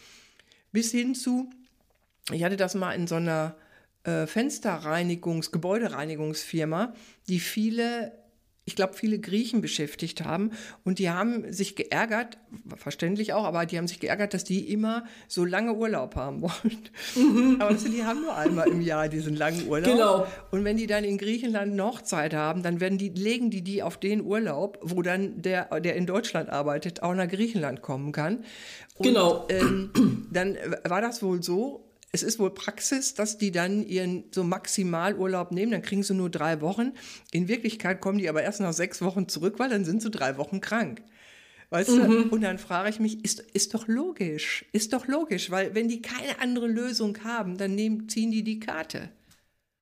Bis 0.71 0.91
hin 0.91 1.15
zu, 1.15 1.49
ich 2.31 2.43
hatte 2.43 2.57
das 2.57 2.75
mal 2.75 2.93
in 2.93 3.07
so 3.07 3.15
einer 3.15 3.55
äh, 4.03 4.25
Fensterreinigungs-, 4.25 5.51
Gebäudereinigungsfirma, 5.51 6.93
die 7.27 7.39
viele 7.39 8.18
ich 8.69 8.75
glaube, 8.75 8.93
viele 8.93 9.17
Griechen 9.17 9.61
beschäftigt 9.61 10.23
haben. 10.23 10.51
Und 10.85 10.99
die 10.99 11.09
haben 11.09 11.51
sich 11.51 11.75
geärgert, 11.75 12.37
verständlich 12.75 13.33
auch, 13.33 13.43
aber 13.43 13.65
die 13.65 13.79
haben 13.79 13.87
sich 13.87 13.99
geärgert, 13.99 14.35
dass 14.35 14.43
die 14.43 14.71
immer 14.71 15.05
so 15.27 15.43
lange 15.43 15.73
Urlaub 15.73 16.15
haben 16.15 16.41
wollen. 16.43 16.77
Mhm. 17.15 17.55
Aber 17.59 17.71
also, 17.71 17.89
die 17.89 18.03
haben 18.03 18.21
nur 18.21 18.37
einmal 18.37 18.67
im 18.67 18.81
Jahr 18.81 19.09
diesen 19.09 19.35
langen 19.35 19.67
Urlaub. 19.67 19.91
Genau. 19.91 20.27
Und 20.51 20.65
wenn 20.65 20.77
die 20.77 20.85
dann 20.85 21.03
in 21.03 21.17
Griechenland 21.17 21.75
noch 21.75 22.03
Zeit 22.03 22.35
haben, 22.35 22.61
dann 22.61 22.79
werden 22.79 22.99
die, 22.99 23.09
legen 23.09 23.49
die 23.49 23.63
die 23.63 23.81
auf 23.81 23.97
den 23.97 24.21
Urlaub, 24.21 24.77
wo 24.83 25.01
dann 25.01 25.41
der, 25.41 25.79
der 25.79 25.95
in 25.95 26.05
Deutschland 26.05 26.49
arbeitet, 26.49 27.01
auch 27.01 27.15
nach 27.15 27.27
Griechenland 27.27 27.81
kommen 27.81 28.11
kann. 28.11 28.43
Und, 28.97 29.07
genau. 29.07 29.47
Ähm, 29.49 30.27
dann 30.31 30.57
war 30.87 31.01
das 31.01 31.23
wohl 31.23 31.41
so, 31.41 31.88
es 32.11 32.23
ist 32.23 32.39
wohl 32.39 32.53
Praxis, 32.53 33.13
dass 33.13 33.37
die 33.37 33.51
dann 33.51 33.85
ihren 33.85 34.23
so 34.31 34.43
Maximalurlaub 34.43 35.51
nehmen, 35.51 35.71
dann 35.71 35.81
kriegen 35.81 36.03
sie 36.03 36.15
nur 36.15 36.29
drei 36.29 36.61
Wochen. 36.61 36.93
In 37.31 37.47
Wirklichkeit 37.47 38.01
kommen 38.01 38.17
die 38.17 38.29
aber 38.29 38.41
erst 38.41 38.61
nach 38.61 38.73
sechs 38.73 39.01
Wochen 39.01 39.27
zurück, 39.27 39.55
weil 39.57 39.69
dann 39.69 39.85
sind 39.85 40.01
sie 40.01 40.09
drei 40.09 40.37
Wochen 40.37 40.59
krank. 40.59 41.03
Weißt 41.69 41.91
mhm. 41.91 42.07
du? 42.07 42.21
Und 42.29 42.41
dann 42.41 42.57
frage 42.57 42.89
ich 42.89 42.99
mich, 42.99 43.23
ist, 43.23 43.41
ist 43.53 43.75
doch 43.75 43.87
logisch, 43.87 44.65
ist 44.71 44.93
doch 44.93 45.07
logisch, 45.07 45.51
weil 45.51 45.75
wenn 45.75 45.87
die 45.87 46.01
keine 46.01 46.41
andere 46.41 46.67
Lösung 46.67 47.23
haben, 47.23 47.57
dann 47.57 47.75
nehmen, 47.75 48.09
ziehen 48.09 48.31
die 48.31 48.43
die 48.43 48.59
Karte. 48.59 49.09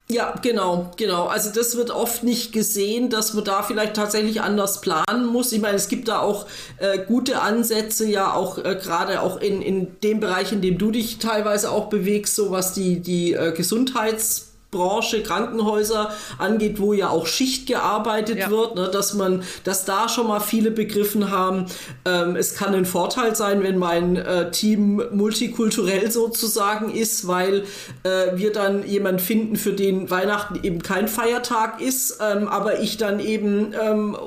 Ja, 0.10 0.36
genau, 0.42 0.92
genau. 0.96 1.26
Also 1.26 1.50
das 1.54 1.76
wird 1.76 1.92
oft 1.92 2.24
nicht 2.24 2.54
gesehen, 2.54 3.10
dass 3.10 3.34
man 3.34 3.44
da 3.44 3.62
vielleicht 3.62 3.94
tatsächlich 3.94 4.40
anders 4.40 4.80
planen 4.80 5.26
muss. 5.26 5.52
Ich 5.52 5.60
meine, 5.60 5.76
es 5.76 5.90
gibt 5.90 6.08
da 6.08 6.20
auch 6.20 6.46
äh, 6.78 7.00
gute 7.00 7.42
Ansätze, 7.42 8.08
ja 8.08 8.34
auch 8.34 8.58
äh, 8.58 8.78
gerade 8.82 9.22
auch 9.22 9.42
in, 9.42 9.62
in 9.62 10.00
dem 10.00 10.22
Bereich, 10.22 10.54
in 10.54 10.62
dem 10.62 10.78
du 10.78 10.92
dich 10.92 11.18
teilweise 11.18 11.72
auch 11.72 11.90
bewegst, 11.90 12.36
so 12.36 12.52
was 12.52 12.74
die, 12.74 13.02
die 13.02 13.34
äh, 13.34 13.52
Gesundheits 13.52 14.47
Branche, 14.72 15.24
Krankenhäuser 15.24 16.12
angeht, 16.38 16.80
wo 16.80 16.92
ja 16.92 17.10
auch 17.10 17.26
Schicht 17.26 17.68
gearbeitet 17.68 18.38
ja. 18.38 18.50
wird, 18.50 18.76
ne, 18.76 18.90
dass 18.90 19.14
man, 19.14 19.44
dass 19.64 19.86
da 19.86 20.10
schon 20.10 20.28
mal 20.28 20.42
viele 20.42 20.72
begriffen 20.72 21.32
haben, 21.32 21.68
ähm, 22.06 22.36
es 22.36 22.56
kann 22.56 22.76
ein 22.76 22.86
Vorteil 22.86 23.36
sein, 23.36 23.64
wenn 23.64 23.78
mein 23.78 24.18
äh, 24.18 24.52
Team 24.52 25.02
multikulturell 25.12 26.12
sozusagen 26.12 26.94
ist, 26.94 27.28
weil 27.28 27.64
äh, 28.04 28.36
wir 28.36 28.52
dann 28.52 28.86
jemand 28.86 29.22
finden, 29.22 29.56
für 29.56 29.74
den 29.74 30.10
Weihnachten 30.10 30.60
eben 30.62 30.82
kein 30.82 31.08
Feiertag 31.08 31.82
ist, 31.82 32.20
ähm, 32.22 32.50
aber 32.50 32.82
ich 32.82 32.98
dann 32.98 33.20
eben 33.20 33.74
ähm, 33.80 34.18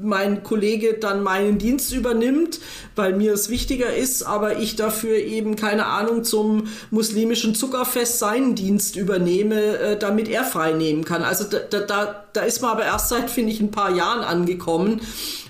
mein 0.00 0.42
Kollege 0.42 0.94
dann 0.94 1.22
meinen 1.22 1.58
Dienst 1.58 1.92
übernimmt, 1.92 2.60
weil 2.94 3.14
mir 3.14 3.32
es 3.32 3.48
wichtiger 3.48 3.94
ist, 3.94 4.22
aber 4.22 4.58
ich 4.58 4.76
dafür 4.76 5.16
eben 5.16 5.56
keine 5.56 5.86
Ahnung 5.86 6.24
zum 6.24 6.68
muslimischen 6.90 7.54
Zuckerfest 7.54 8.18
seinen 8.18 8.54
Dienst 8.54 8.96
übernehme 8.96 9.78
äh, 9.78 9.98
damit 9.98 10.28
er 10.28 10.44
frei 10.44 10.72
nehmen 10.72 11.04
kann. 11.04 11.22
Also 11.22 11.44
da, 11.44 11.80
da, 11.80 12.24
da 12.32 12.40
ist 12.42 12.62
man 12.62 12.72
aber 12.72 12.84
erst 12.84 13.08
seit, 13.08 13.30
finde 13.30 13.52
ich, 13.52 13.60
ein 13.60 13.70
paar 13.70 13.94
Jahren 13.94 14.22
angekommen. 14.22 15.00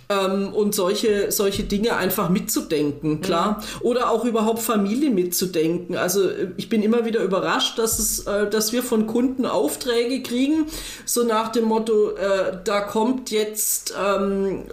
Ähm, 0.08 0.54
und 0.54 0.74
solche, 0.74 1.32
solche 1.32 1.64
Dinge 1.64 1.96
einfach 1.96 2.28
mitzudenken, 2.28 3.20
klar. 3.22 3.58
Mhm. 3.58 3.86
Oder 3.86 4.10
auch 4.10 4.24
überhaupt 4.24 4.60
Familie 4.60 5.10
mitzudenken. 5.10 5.96
Also 5.96 6.28
äh, 6.28 6.52
ich 6.56 6.68
bin 6.68 6.82
immer 6.82 7.04
wieder 7.04 7.20
überrascht, 7.22 7.78
dass, 7.78 7.98
es, 7.98 8.20
äh, 8.26 8.48
dass 8.48 8.72
wir 8.72 8.84
von 8.84 9.06
Kunden 9.08 9.46
Aufträge 9.46 10.22
kriegen, 10.22 10.66
so 11.04 11.24
nach 11.24 11.48
dem 11.48 11.64
Motto, 11.64 12.10
äh, 12.10 12.58
da 12.62 12.82
kommt 12.82 13.32
jetzt, 13.32 13.94
ähm, 14.00 14.66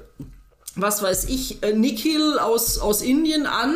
was 0.75 1.01
weiß 1.01 1.25
ich, 1.29 1.63
äh, 1.63 1.73
Nikhil 1.73 2.37
aus, 2.37 2.77
aus 2.77 3.01
Indien 3.01 3.47
an 3.47 3.75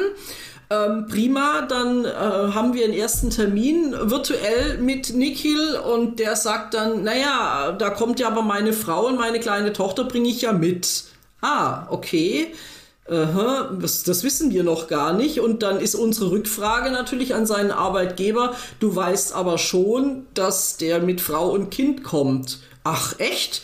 ähm, 0.70 1.08
prima, 1.08 1.62
dann 1.62 2.04
äh, 2.04 2.10
haben 2.10 2.74
wir 2.74 2.84
einen 2.84 2.94
ersten 2.94 3.30
Termin 3.30 3.96
virtuell 3.98 4.78
mit 4.80 5.14
Nikhil 5.14 5.76
und 5.76 6.20
der 6.20 6.36
sagt 6.36 6.74
dann, 6.74 7.04
naja, 7.04 7.72
da 7.72 7.90
kommt 7.90 8.20
ja 8.20 8.28
aber 8.28 8.42
meine 8.42 8.74
Frau 8.74 9.08
und 9.08 9.18
meine 9.18 9.40
kleine 9.40 9.72
Tochter 9.72 10.04
bringe 10.04 10.28
ich 10.28 10.42
ja 10.42 10.52
mit. 10.52 11.06
Ah, 11.41 11.88
okay. 11.89 12.53
Aha, 13.10 13.77
das, 13.79 14.03
das 14.03 14.24
wissen 14.24 14.51
wir 14.51 14.63
noch 14.63 14.88
gar 14.88 15.13
nicht. 15.13 15.39
Und 15.39 15.63
dann 15.63 15.79
ist 15.79 15.96
unsere 15.96 16.32
Rückfrage 16.32 16.91
natürlich 16.91 17.36
an 17.36 17.46
seinen 17.46 17.72
Arbeitgeber, 17.72 18.56
du 18.79 18.96
weißt 18.96 19.34
aber 19.34 19.58
schon, 19.58 20.25
dass 20.34 20.77
der 20.77 21.00
mit 21.01 21.22
Frau 21.22 21.50
und 21.50 21.70
Kind 21.70 22.03
kommt. 22.03 22.60
Ach, 22.84 23.17
echt? 23.20 23.62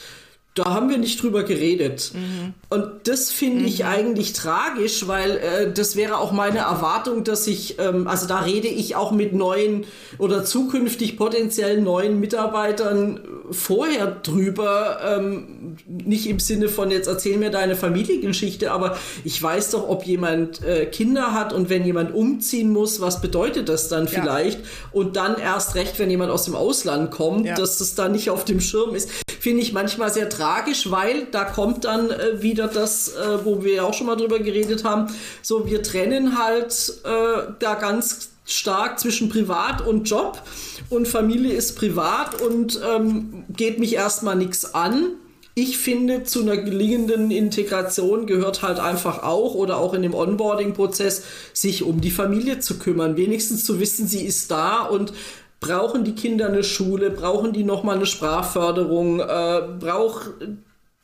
Da 0.55 0.65
haben 0.65 0.89
wir 0.89 0.99
nicht 0.99 1.21
drüber 1.21 1.43
geredet. 1.43 2.11
Mhm. 2.13 2.53
Und 2.69 2.85
das 3.05 3.31
finde 3.31 3.61
mhm. 3.61 3.67
ich 3.67 3.85
eigentlich 3.85 4.33
tragisch, 4.33 5.07
weil 5.07 5.31
äh, 5.37 5.71
das 5.73 5.95
wäre 5.95 6.17
auch 6.17 6.31
meine 6.31 6.59
Erwartung, 6.59 7.23
dass 7.23 7.47
ich, 7.47 7.79
ähm, 7.79 8.07
also 8.07 8.27
da 8.27 8.39
rede 8.39 8.67
ich 8.67 8.95
auch 8.95 9.11
mit 9.11 9.33
neuen 9.33 9.85
oder 10.19 10.45
zukünftig 10.45 11.17
potenziell 11.17 11.81
neuen 11.81 12.19
Mitarbeitern 12.19 13.21
vorher 13.49 14.07
drüber, 14.11 14.99
ähm, 15.03 15.77
nicht 15.87 16.27
im 16.27 16.39
Sinne 16.39 16.69
von 16.69 16.91
jetzt 16.91 17.07
erzähl 17.07 17.37
mir 17.37 17.49
deine 17.49 17.75
Familiengeschichte, 17.75 18.71
aber 18.71 18.97
ich 19.23 19.41
weiß 19.41 19.71
doch, 19.71 19.89
ob 19.89 20.05
jemand 20.05 20.63
äh, 20.63 20.85
Kinder 20.85 21.33
hat 21.33 21.51
und 21.51 21.69
wenn 21.69 21.83
jemand 21.83 22.13
umziehen 22.13 22.71
muss, 22.71 23.01
was 23.01 23.21
bedeutet 23.21 23.69
das 23.69 23.89
dann 23.89 24.05
ja. 24.05 24.11
vielleicht? 24.11 24.59
Und 24.91 25.15
dann 25.15 25.39
erst 25.39 25.73
recht, 25.73 25.97
wenn 25.97 26.11
jemand 26.11 26.31
aus 26.31 26.45
dem 26.45 26.55
Ausland 26.55 27.09
kommt, 27.09 27.47
ja. 27.47 27.55
dass 27.55 27.79
das 27.79 27.95
dann 27.95 28.11
nicht 28.11 28.29
auf 28.29 28.45
dem 28.45 28.59
Schirm 28.59 28.93
ist, 28.93 29.09
finde 29.43 29.61
ich 29.61 29.73
manchmal 29.73 30.09
sehr 30.09 30.29
tragisch, 30.29 30.89
weil 30.89 31.27
da 31.29 31.43
kommt 31.43 31.83
dann 31.83 32.09
äh, 32.09 32.41
wieder 32.41 32.69
das, 32.69 33.09
äh, 33.09 33.43
wo 33.43 33.61
wir 33.61 33.83
auch 33.83 33.93
schon 33.93 34.07
mal 34.07 34.15
drüber 34.15 34.39
geredet 34.39 34.85
haben, 34.85 35.13
so 35.41 35.67
wir 35.69 35.83
trennen 35.83 36.39
halt 36.39 36.93
äh, 37.03 37.51
da 37.59 37.73
ganz 37.73 38.29
stark 38.45 39.01
zwischen 39.01 39.27
Privat 39.27 39.85
und 39.85 40.09
Job 40.09 40.41
und 40.89 41.09
Familie 41.09 41.51
ist 41.51 41.75
privat 41.75 42.39
und 42.41 42.79
ähm, 42.89 43.43
geht 43.49 43.79
mich 43.79 43.95
erstmal 43.95 44.37
nichts 44.37 44.73
an. 44.73 45.07
Ich 45.55 45.77
finde, 45.77 46.23
zu 46.23 46.41
einer 46.41 46.57
gelingenden 46.57 47.29
Integration 47.29 48.27
gehört 48.27 48.63
halt 48.63 48.79
einfach 48.79 49.23
auch 49.23 49.55
oder 49.55 49.77
auch 49.77 49.93
in 49.93 50.03
dem 50.03 50.13
Onboarding-Prozess, 50.13 51.23
sich 51.51 51.83
um 51.83 51.99
die 51.99 52.11
Familie 52.11 52.59
zu 52.59 52.79
kümmern. 52.79 53.17
Wenigstens 53.17 53.65
zu 53.65 53.81
wissen, 53.81 54.07
sie 54.07 54.25
ist 54.25 54.49
da 54.49 54.83
und 54.83 55.13
brauchen 55.63 56.03
die 56.03 56.13
Kinder 56.13 56.45
eine 56.47 56.63
Schule, 56.63 57.09
brauchen 57.09 57.53
die 57.53 57.63
nochmal 57.63 57.95
eine 57.95 58.05
Sprachförderung, 58.05 59.21
äh, 59.21 59.61
braucht 59.79 60.31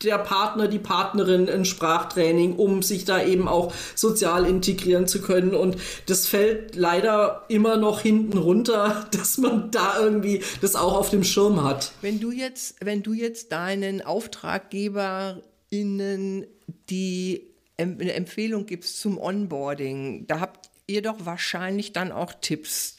der 0.03 0.17
Partner, 0.17 0.67
die 0.67 0.79
Partnerin 0.79 1.49
ein 1.49 1.63
Sprachtraining, 1.65 2.55
um 2.55 2.81
sich 2.83 3.05
da 3.05 3.23
eben 3.23 3.47
auch 3.47 3.73
sozial 3.95 4.45
integrieren 4.45 5.07
zu 5.07 5.21
können. 5.21 5.53
Und 5.53 5.77
das 6.05 6.27
fällt 6.27 6.75
leider 6.75 7.45
immer 7.47 7.77
noch 7.77 8.01
hinten 8.01 8.37
runter, 8.37 9.07
dass 9.11 9.37
man 9.37 9.71
da 9.71 9.97
irgendwie 9.99 10.43
das 10.61 10.75
auch 10.75 10.93
auf 10.93 11.09
dem 11.09 11.23
Schirm 11.23 11.63
hat. 11.63 11.93
Wenn 12.01 12.19
du 12.19 12.31
jetzt, 12.31 12.75
wenn 12.81 13.01
du 13.01 13.13
jetzt 13.13 13.53
deinen 13.53 14.01
AuftraggeberInnen 14.01 16.47
die 16.89 17.47
eine 17.77 18.13
Empfehlung 18.13 18.65
gibst 18.65 18.99
zum 18.99 19.17
Onboarding, 19.17 20.27
da 20.27 20.41
habt 20.41 20.69
ihr 20.85 21.01
doch 21.01 21.25
wahrscheinlich 21.25 21.93
dann 21.93 22.11
auch 22.11 22.33
Tipps 22.41 22.97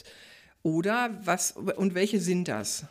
Oder 0.62 1.18
was 1.24 1.52
und 1.52 1.94
welche 1.94 2.20
sind 2.20 2.48
das? 2.48 2.84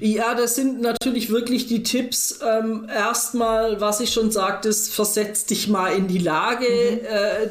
Ja, 0.00 0.34
das 0.34 0.54
sind 0.54 0.80
natürlich 0.80 1.30
wirklich 1.30 1.66
die 1.66 1.82
Tipps. 1.82 2.40
Ähm, 2.42 2.88
erstmal, 2.88 3.80
was 3.80 4.00
ich 4.00 4.12
schon 4.12 4.30
sagte, 4.30 4.72
versetz 4.72 5.46
dich 5.46 5.68
mal 5.68 5.94
in 5.94 6.08
die 6.08 6.18
Lage. 6.18 6.66
Mhm. 6.66 7.04
Äh, 7.04 7.48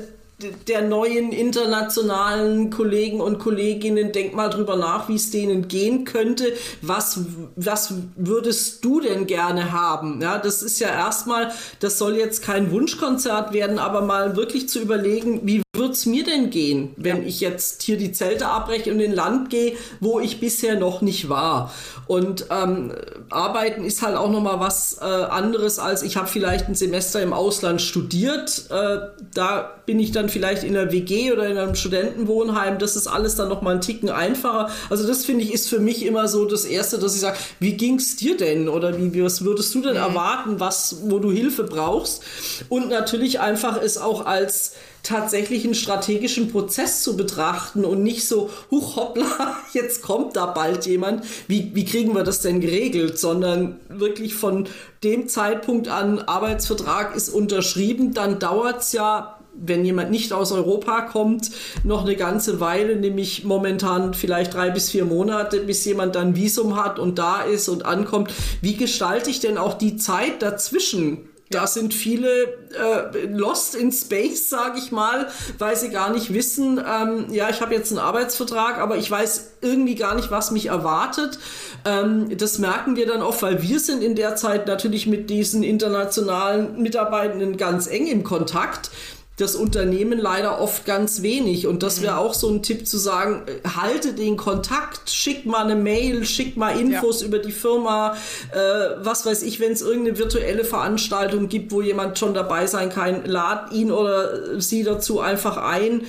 der 0.68 0.82
neuen 0.82 1.32
internationalen 1.32 2.70
Kollegen 2.70 3.22
und 3.22 3.40
Kolleginnen, 3.40 4.12
denk 4.12 4.36
mal 4.36 4.50
drüber 4.50 4.76
nach, 4.76 5.08
wie 5.08 5.16
es 5.16 5.32
denen 5.32 5.70
gehen 5.70 6.04
könnte. 6.04 6.52
Was, 6.82 7.22
was 7.56 7.94
würdest 8.18 8.84
du 8.84 9.00
denn 9.00 9.28
gerne 9.28 9.72
haben? 9.72 10.22
Ja, 10.22 10.38
das 10.38 10.62
ist 10.62 10.80
ja 10.80 10.90
erstmal, 10.90 11.54
das 11.80 11.98
soll 11.98 12.18
jetzt 12.18 12.44
kein 12.44 12.70
Wunschkonzert 12.72 13.54
werden, 13.54 13.80
aber 13.80 14.02
mal 14.02 14.36
wirklich 14.36 14.68
zu 14.68 14.80
überlegen, 14.82 15.42
wie 15.44 15.62
wird 15.74 15.94
es 15.94 16.06
mir 16.06 16.24
denn 16.24 16.50
gehen, 16.50 16.94
wenn 16.98 17.18
ja. 17.18 17.24
ich 17.24 17.40
jetzt 17.40 17.84
hier 17.84 17.98
die 17.98 18.12
Zelte 18.12 18.48
abbreche 18.48 18.92
und 18.92 19.00
in 19.00 19.14
Land 19.14 19.50
gehe, 19.50 19.78
wo 20.00 20.20
ich 20.20 20.40
bisher 20.40 20.78
noch 20.78 21.02
nicht 21.02 21.30
war? 21.30 21.74
Und 22.08 22.48
ähm, 22.50 22.94
Arbeiten 23.30 23.84
ist 23.84 24.02
halt 24.02 24.16
auch 24.16 24.30
nochmal 24.30 24.60
was 24.60 25.00
äh, 25.02 25.06
anderes 25.06 25.80
als 25.80 26.04
ich 26.04 26.18
habe 26.18 26.28
vielleicht 26.28 26.68
ein 26.68 26.76
Semester 26.76 27.22
im 27.22 27.34
Ausland 27.34 27.82
studiert. 27.82 28.66
Äh, 28.70 29.00
da 29.34 29.75
bin 29.86 30.00
ich 30.00 30.12
dann 30.12 30.30
vielleicht 30.30 30.64
in 30.64 30.76
einer 30.76 30.92
WG 30.92 31.32
oder 31.32 31.48
in 31.48 31.58
einem 31.58 31.76
Studentenwohnheim. 31.76 32.80
Das 32.80 32.96
ist 32.96 33.08
alles 33.08 33.36
dann 33.36 33.50
nochmal 33.50 33.76
ein 33.76 33.82
Ticken 33.82 34.10
einfacher. 34.10 34.70
Also 34.90 35.08
das 35.08 35.26
finde 35.26 35.44
ich 35.44 35.54
ist 35.54 35.70
für 35.70 35.80
mich 35.80 36.06
immer 36.06 36.28
so 36.28 36.46
das 36.46 36.66
Erste, 36.66 36.98
dass 36.98 37.16
ich 37.16 37.22
sage, 37.22 37.38
wie 37.60 37.74
ging 37.74 37.96
es 37.96 38.16
dir 38.16 38.38
denn? 38.38 38.70
Oder 38.70 38.98
wie, 38.98 39.24
was 39.24 39.44
würdest 39.44 39.74
du 39.76 39.82
denn 39.82 39.94
mhm. 39.94 40.00
erwarten, 40.00 40.60
was, 40.60 40.98
wo 41.04 41.20
du 41.20 41.32
Hilfe 41.32 41.64
brauchst? 41.64 42.24
Und 42.70 42.90
natürlich 42.90 43.40
einfach 43.40 43.82
es 43.82 43.98
auch 43.98 44.26
als 44.26 44.74
tatsächlichen 45.06 45.76
strategischen 45.76 46.52
Prozess 46.52 47.04
zu 47.04 47.16
betrachten 47.16 47.86
und 47.86 48.04
nicht 48.04 48.28
so, 48.28 48.50
huch, 48.72 48.96
hoppla, 48.96 49.56
jetzt 49.74 50.02
kommt 50.02 50.36
da 50.36 50.48
bald 50.48 50.86
jemand, 50.86 51.24
wie, 51.48 51.72
wie 51.74 51.86
kriegen 51.86 52.14
wir 52.16 52.24
das 52.24 52.42
denn 52.42 52.60
geregelt, 52.60 53.20
sondern 53.20 53.80
wirklich 53.88 54.34
von 54.34 54.68
dem 55.04 55.28
Zeitpunkt 55.28 55.88
an, 55.88 56.20
Arbeitsvertrag 56.20 57.16
ist 57.16 57.30
unterschrieben, 57.30 58.14
dann 58.14 58.40
dauert 58.40 58.82
es 58.82 58.92
ja 58.92 59.35
wenn 59.58 59.86
jemand 59.86 60.12
nicht 60.12 60.34
aus 60.34 60.52
Europa 60.52 61.02
kommt, 61.02 61.52
noch 61.84 62.04
eine 62.04 62.16
ganze 62.16 62.60
Weile, 62.60 62.96
nämlich 62.96 63.44
momentan 63.44 64.14
vielleicht 64.14 64.54
drei 64.54 64.70
bis 64.70 64.90
vier 64.90 65.06
Monate, 65.06 65.60
bis 65.60 65.86
jemand 65.86 66.16
dann 66.16 66.36
Visum 66.36 66.76
hat 66.76 67.00
und 67.00 67.20
da 67.20 67.42
ist 67.42 67.70
und 67.70 67.86
ankommt. 67.86 68.32
Wie 68.62 68.76
gestalte 68.76 69.30
ich 69.30 69.40
denn 69.40 69.58
auch 69.58 69.76
die 69.76 69.98
Zeit 69.98 70.42
dazwischen? 70.42 71.30
Da 71.52 71.68
sind 71.68 71.94
viele 71.94 72.28
äh, 72.74 73.28
lost 73.28 73.76
in 73.76 73.92
space, 73.92 74.50
sage 74.50 74.80
ich 74.80 74.92
mal, 74.92 75.28
weil 75.60 75.76
sie 75.76 75.90
gar 75.90 76.12
nicht 76.12 76.34
wissen, 76.34 76.80
ähm, 76.80 77.28
ja, 77.30 77.50
ich 77.52 77.62
habe 77.62 77.76
jetzt 77.76 77.92
einen 77.92 78.00
Arbeitsvertrag, 78.00 78.80
aber 78.80 78.98
ich 78.98 79.10
weiß 79.12 79.52
irgendwie 79.62 79.94
gar 79.94 80.16
nicht, 80.16 80.32
was 80.32 80.50
mich 80.50 80.68
erwartet. 80.68 81.38
Ähm, 81.86 82.36
das 82.36 82.58
merken 82.58 82.96
wir 82.96 83.06
dann 83.06 83.22
oft, 83.22 83.44
weil 83.44 83.62
wir 83.62 83.80
sind 83.80 84.02
in 84.02 84.16
der 84.16 84.36
Zeit 84.36 84.66
natürlich 84.66 85.06
mit 85.06 85.30
diesen 85.30 85.62
internationalen 85.62 86.82
Mitarbeitenden 86.82 87.58
ganz 87.58 87.86
eng 87.86 88.08
im 88.08 88.24
Kontakt 88.24 88.90
das 89.38 89.56
Unternehmen 89.56 90.18
leider 90.18 90.62
oft 90.62 90.86
ganz 90.86 91.22
wenig. 91.22 91.68
Und 91.68 91.84
das 91.84 92.02
wäre 92.02 92.14
mhm. 92.14 92.20
auch 92.20 92.34
so 92.34 92.50
ein 92.50 92.64
Tipp 92.64 92.88
zu 92.88 92.98
sagen, 92.98 93.44
äh, 93.48 93.68
halte 93.68 94.14
den 94.14 94.38
Kontakt, 94.38 95.10
schick 95.10 95.46
mal 95.46 95.66
eine 95.66 95.76
Mail, 95.76 96.26
schick 96.26 96.56
mal 96.56 96.80
Infos 96.80 97.22
ja. 97.22 97.28
über 97.28 97.40
die 97.40 97.52
Firma, 97.52 98.16
äh, 98.52 98.58
was 99.00 99.26
weiß 99.26 99.44
ich, 99.44 99.60
wenn 99.60 99.74
es 99.74 99.82
irgendeine 99.82 100.18
virtuelle 100.18 100.64
Veranstaltung 100.64 101.50
gibt, 101.50 101.72
wo 101.72 101.82
jemand 101.82 102.18
schon 102.18 102.34
dabei 102.34 102.68
sein 102.68 102.90
kann, 102.90 103.26
lad 103.26 103.72
ihn 103.74 103.92
oder 103.92 104.62
sie 104.62 104.84
dazu 104.84 105.20
einfach 105.20 105.58
ein. 105.58 106.04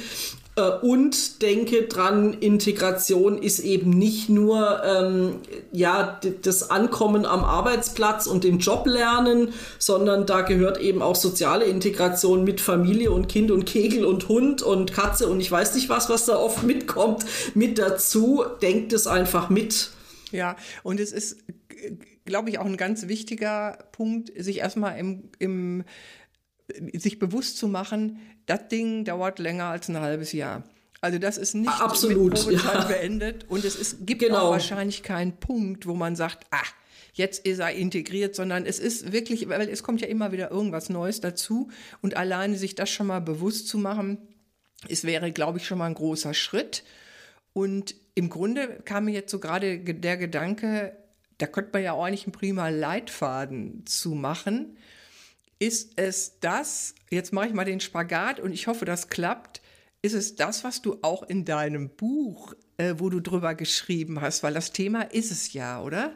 Äh, 0.57 0.63
und 0.63 1.43
denke 1.43 1.83
dran, 1.83 2.33
Integration 2.33 3.41
ist 3.41 3.61
eben 3.61 3.91
nicht 3.91 4.29
nur 4.29 4.83
ähm, 4.85 5.37
ja, 5.71 6.21
das 6.43 6.71
Ankommen 6.71 7.27
am 7.27 7.45
Arbeitsplatz 7.45 8.27
und 8.27 8.43
den 8.45 8.59
Job 8.59 8.87
lernen, 8.87 9.53
sondern 9.79 10.27
da 10.27 10.41
gehört 10.41 10.81
eben 10.81 11.03
auch 11.03 11.17
soziale 11.17 11.67
Integration 11.67 12.45
mit 12.45 12.61
Familie 12.61 13.13
und 13.13 13.29
Kind 13.29 13.51
und 13.51 13.67
Kegel 13.67 14.05
und 14.05 14.29
Hund 14.29 14.63
und 14.63 14.93
Katze 14.93 15.29
und 15.29 15.41
ich 15.41 15.51
weiß 15.51 15.75
nicht 15.75 15.89
was, 15.89 16.09
was 16.09 16.25
da 16.27 16.37
oft 16.37 16.63
mitkommt, 16.63 17.25
mit 17.55 17.79
dazu. 17.79 18.45
Denkt 18.63 18.93
es 18.93 19.07
einfach 19.07 19.51
mit. 19.51 19.91
Ja, 20.33 20.57
und 20.83 21.01
es 21.01 21.13
ist, 21.13 21.39
glaube 22.25 22.51
ich, 22.51 22.59
auch 22.59 22.65
ein 22.65 22.77
ganz 22.77 23.09
wichtiger 23.09 23.79
Punkt, 23.93 24.33
sich 24.37 24.59
erstmal 24.59 24.99
im, 24.99 25.31
im 25.39 25.85
sich 26.94 27.18
bewusst 27.18 27.58
zu 27.58 27.68
machen, 27.68 28.18
das 28.46 28.68
Ding 28.68 29.04
dauert 29.04 29.38
länger 29.38 29.66
als 29.66 29.88
ein 29.88 30.00
halbes 30.00 30.32
Jahr. 30.32 30.64
Also 31.00 31.18
das 31.18 31.37
ist 31.37 31.55
nicht 31.55 31.68
Absolut, 31.68 32.46
mit 32.46 32.62
ja. 32.62 32.85
beendet 32.85 33.44
und 33.48 33.64
es 33.64 33.76
ist, 33.76 34.07
gibt 34.07 34.22
genau. 34.22 34.38
auch 34.38 34.50
wahrscheinlich 34.52 35.02
keinen 35.02 35.37
Punkt, 35.37 35.87
wo 35.87 35.94
man 35.94 36.16
sagt, 36.16 36.46
ah, 36.50 36.64
jetzt 37.12 37.46
ist 37.46 37.59
er 37.59 37.72
integriert, 37.72 38.35
sondern 38.35 38.66
es 38.66 38.79
ist 38.79 39.12
wirklich, 39.12 39.48
weil 39.48 39.68
es 39.68 39.83
kommt 39.83 40.00
ja 40.00 40.09
immer 40.09 40.33
wieder 40.33 40.50
irgendwas 40.50 40.88
Neues 40.88 41.20
dazu 41.20 41.70
und 42.02 42.16
alleine 42.16 42.57
sich 42.57 42.74
das 42.74 42.90
schon 42.90 43.07
mal 43.07 43.20
bewusst 43.20 43.68
zu 43.68 43.79
machen, 43.79 44.18
es 44.88 45.05
wäre, 45.05 45.33
glaube 45.33 45.59
ich, 45.59 45.66
schon 45.66 45.79
mal 45.79 45.87
ein 45.87 45.94
großer 45.94 46.35
Schritt. 46.35 46.85
Und 47.52 47.94
im 48.14 48.29
Grunde 48.29 48.81
kam 48.85 49.07
mir 49.07 49.12
jetzt 49.12 49.31
so 49.31 49.38
gerade 49.38 49.79
der 49.79 50.16
Gedanke, 50.16 50.96
da 51.38 51.46
könnte 51.46 51.70
man 51.72 51.83
ja 51.83 51.92
auch 51.92 52.05
eigentlich 52.05 52.24
einen 52.24 52.33
prima 52.33 52.68
Leitfaden 52.68 53.87
zu 53.87 54.11
machen, 54.11 54.76
ist 55.59 55.92
es 55.97 56.38
das, 56.40 56.95
jetzt 57.11 57.33
mache 57.33 57.49
ich 57.49 57.55
mal 57.55 57.64
den 57.64 57.81
Spagat 57.81 58.40
und 58.40 58.53
ich 58.53 58.66
hoffe, 58.66 58.85
das 58.85 59.09
klappt, 59.09 59.62
ist 60.03 60.14
es 60.14 60.37
das, 60.37 60.64
was 60.64 60.83
du 60.83 60.99
auch 61.03 61.23
in 61.23 61.45
deinem 61.45 61.90
Buch, 61.90 62.55
äh, 62.77 62.95
wo 62.99 63.11
du 63.11 63.21
drüber 63.21 63.55
geschrieben 63.55 64.21
hast, 64.21 64.42
weil 64.42 64.55
das 64.55 64.73
Thema 64.73 65.03
ist 65.03 65.33
es 65.33 65.53
ja, 65.53 65.83
oder? 65.83 66.12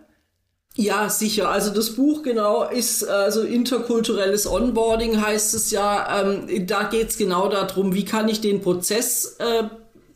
Ja, 0.77 1.09
sicher. 1.11 1.51
Also 1.51 1.73
das 1.75 1.97
Buch 1.97 2.23
genau 2.23 2.69
ist 2.69 3.03
also 3.03 3.43
interkulturelles 3.43 4.47
Onboarding 4.47 5.21
heißt 5.21 5.53
es 5.55 5.73
ja. 5.73 6.23
Ähm, 6.23 6.67
da 6.67 6.85
geht 6.85 7.11
es 7.11 7.19
genau 7.19 7.49
darum, 7.49 7.93
wie 7.95 8.05
kann 8.05 8.29
ich 8.29 8.41
den 8.41 8.61
Prozess 8.61 9.37
äh, 9.41 9.65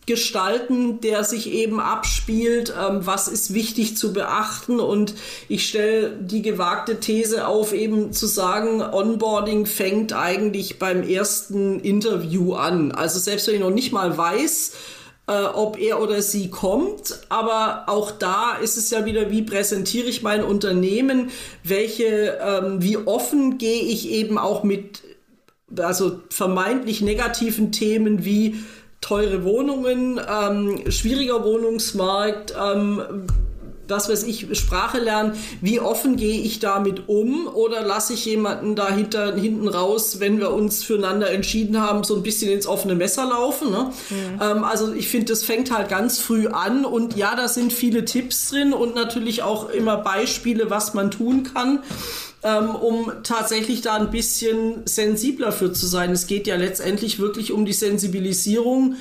gestalten, 0.07 1.01
der 1.01 1.25
sich 1.25 1.51
eben 1.53 1.81
abspielt, 1.81 2.75
ähm, 2.79 3.07
was 3.07 3.29
ist 3.29 3.55
wichtig 3.55 3.97
zu 3.97 4.13
beachten 4.13 4.81
und 4.81 5.15
ich 5.49 5.69
stelle 5.69 6.11
die 6.11 6.43
gewagte 6.43 7.01
These 7.01 7.47
auf, 7.47 7.73
eben 7.73 8.13
zu 8.13 8.27
sagen, 8.27 8.83
Onboarding 8.83 9.67
fängt 9.67 10.13
eigentlich 10.13 10.79
beim 10.79 11.03
ersten 11.03 11.81
Interview 11.81 12.55
an. 12.55 12.93
Also 12.93 13.19
selbst 13.19 13.47
wenn 13.47 13.55
ich 13.55 13.61
noch 13.61 13.71
nicht 13.71 13.93
mal 13.93 14.17
weiß, 14.17 14.73
äh, 15.27 15.45
ob 15.45 15.79
er 15.79 16.03
oder 16.03 16.21
sie 16.21 16.51
kommt, 16.51 17.21
aber 17.31 17.85
auch 17.87 18.11
da 18.11 18.57
ist 18.57 18.77
es 18.77 18.91
ja 18.91 19.07
wieder, 19.07 19.31
wie 19.31 19.43
präsentiere 19.43 20.07
ich 20.07 20.23
mein 20.23 20.45
Unternehmen, 20.45 21.31
welche, 21.63 22.39
ähm, 22.43 22.83
wie 22.83 22.99
offen 22.99 23.57
gehe 23.57 23.83
ich 23.83 24.11
eben 24.11 24.37
auch 24.37 24.65
mit 24.65 25.03
also 25.79 26.21
vermeintlich 26.31 27.01
negativen 27.01 27.73
Themen 27.73 28.25
wie 28.25 28.57
teure 29.05 29.45
Wohnungen, 29.45 30.19
ähm, 30.19 30.91
schwieriger 30.91 31.45
Wohnungsmarkt, 31.45 32.55
ähm, 32.59 33.27
was 33.89 34.09
weiß 34.09 34.25
ich, 34.25 34.47
Sprache 34.59 34.99
lernen, 34.99 35.33
wie 35.61 35.81
offen 35.81 36.17
gehe 36.17 36.41
ich 36.41 36.59
damit 36.59 37.09
um 37.09 37.47
oder 37.47 37.83
lasse 37.83 38.15
ich 38.15 38.25
jemanden 38.25 38.77
da 38.77 38.91
hinter, 38.91 39.37
hinten 39.37 39.69
raus, 39.69 40.21
wenn 40.21 40.39
wir 40.39 40.53
uns 40.53 40.85
füreinander 40.85 41.31
entschieden 41.31 41.81
haben, 41.81 42.05
so 42.05 42.17
ein 42.17 42.23
bisschen 42.23 42.51
ins 42.51 42.67
offene 42.67 42.95
Messer 42.95 43.27
laufen. 43.27 43.71
Ne? 43.71 43.91
Mhm. 44.11 44.41
Ähm, 44.41 44.65
also 44.65 44.93
ich 44.93 45.09
finde, 45.09 45.27
das 45.27 45.43
fängt 45.43 45.71
halt 45.71 45.89
ganz 45.89 46.19
früh 46.19 46.49
an 46.49 46.85
und 46.85 47.17
ja, 47.17 47.35
da 47.35 47.49
sind 47.49 47.73
viele 47.73 48.05
Tipps 48.05 48.51
drin 48.51 48.73
und 48.73 48.95
natürlich 48.95 49.43
auch 49.43 49.69
immer 49.71 49.97
Beispiele, 49.97 50.71
was 50.71 50.95
man 50.95 51.11
tun 51.11 51.45
kann 51.55 51.81
ähm, 52.45 52.75
um 52.75 53.11
tatsächlich 53.23 53.81
da 53.81 53.95
ein 53.95 54.11
bisschen 54.11 54.83
sensibler 54.85 55.51
für 55.51 55.73
zu 55.73 55.87
sein. 55.87 56.13
Es 56.13 56.27
geht 56.27 56.47
ja 56.47 56.57
letztendlich 56.57 57.19
wirklich 57.19 57.53
um 57.53 57.65
die 57.65 57.73
Sensibilisierung 57.73 58.97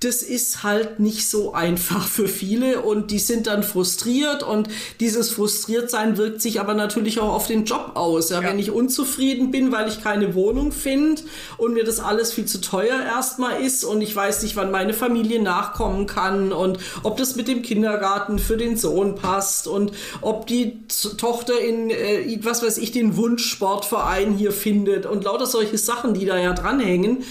das 0.00 0.22
ist 0.22 0.62
halt 0.62 1.00
nicht 1.00 1.28
so 1.28 1.54
einfach 1.54 2.06
für 2.06 2.28
viele 2.28 2.82
und 2.82 3.10
die 3.10 3.18
sind 3.18 3.48
dann 3.48 3.64
frustriert 3.64 4.44
und 4.44 4.68
dieses 5.00 5.30
Frustriertsein 5.30 6.16
wirkt 6.16 6.40
sich 6.40 6.60
aber 6.60 6.74
natürlich 6.74 7.18
auch 7.18 7.32
auf 7.32 7.48
den 7.48 7.64
Job 7.64 7.92
aus. 7.94 8.30
Ja, 8.30 8.40
ja. 8.40 8.48
Wenn 8.48 8.60
ich 8.60 8.70
unzufrieden 8.70 9.50
bin, 9.50 9.72
weil 9.72 9.88
ich 9.88 10.02
keine 10.02 10.36
Wohnung 10.36 10.70
finde 10.70 11.22
und 11.56 11.74
mir 11.74 11.82
das 11.82 11.98
alles 11.98 12.32
viel 12.32 12.44
zu 12.44 12.60
teuer 12.60 13.02
erstmal 13.02 13.60
ist 13.60 13.84
und 13.84 14.00
ich 14.00 14.14
weiß 14.14 14.44
nicht, 14.44 14.54
wann 14.54 14.70
meine 14.70 14.94
Familie 14.94 15.42
nachkommen 15.42 16.06
kann 16.06 16.52
und 16.52 16.78
ob 17.02 17.16
das 17.16 17.34
mit 17.34 17.48
dem 17.48 17.62
Kindergarten 17.62 18.38
für 18.38 18.56
den 18.56 18.76
Sohn 18.76 19.16
passt 19.16 19.66
und 19.66 19.90
ob 20.20 20.46
die 20.46 20.78
Tochter 21.16 21.58
in, 21.58 21.90
äh, 21.90 22.38
was 22.42 22.62
weiß 22.62 22.78
ich, 22.78 22.92
den 22.92 23.16
Wunschsportverein 23.16 24.32
hier 24.32 24.52
findet 24.52 25.06
und 25.06 25.24
lauter 25.24 25.46
solche 25.46 25.76
Sachen, 25.76 26.14
die 26.14 26.24
da 26.24 26.38
ja 26.38 26.52
dranhängen 26.52 27.24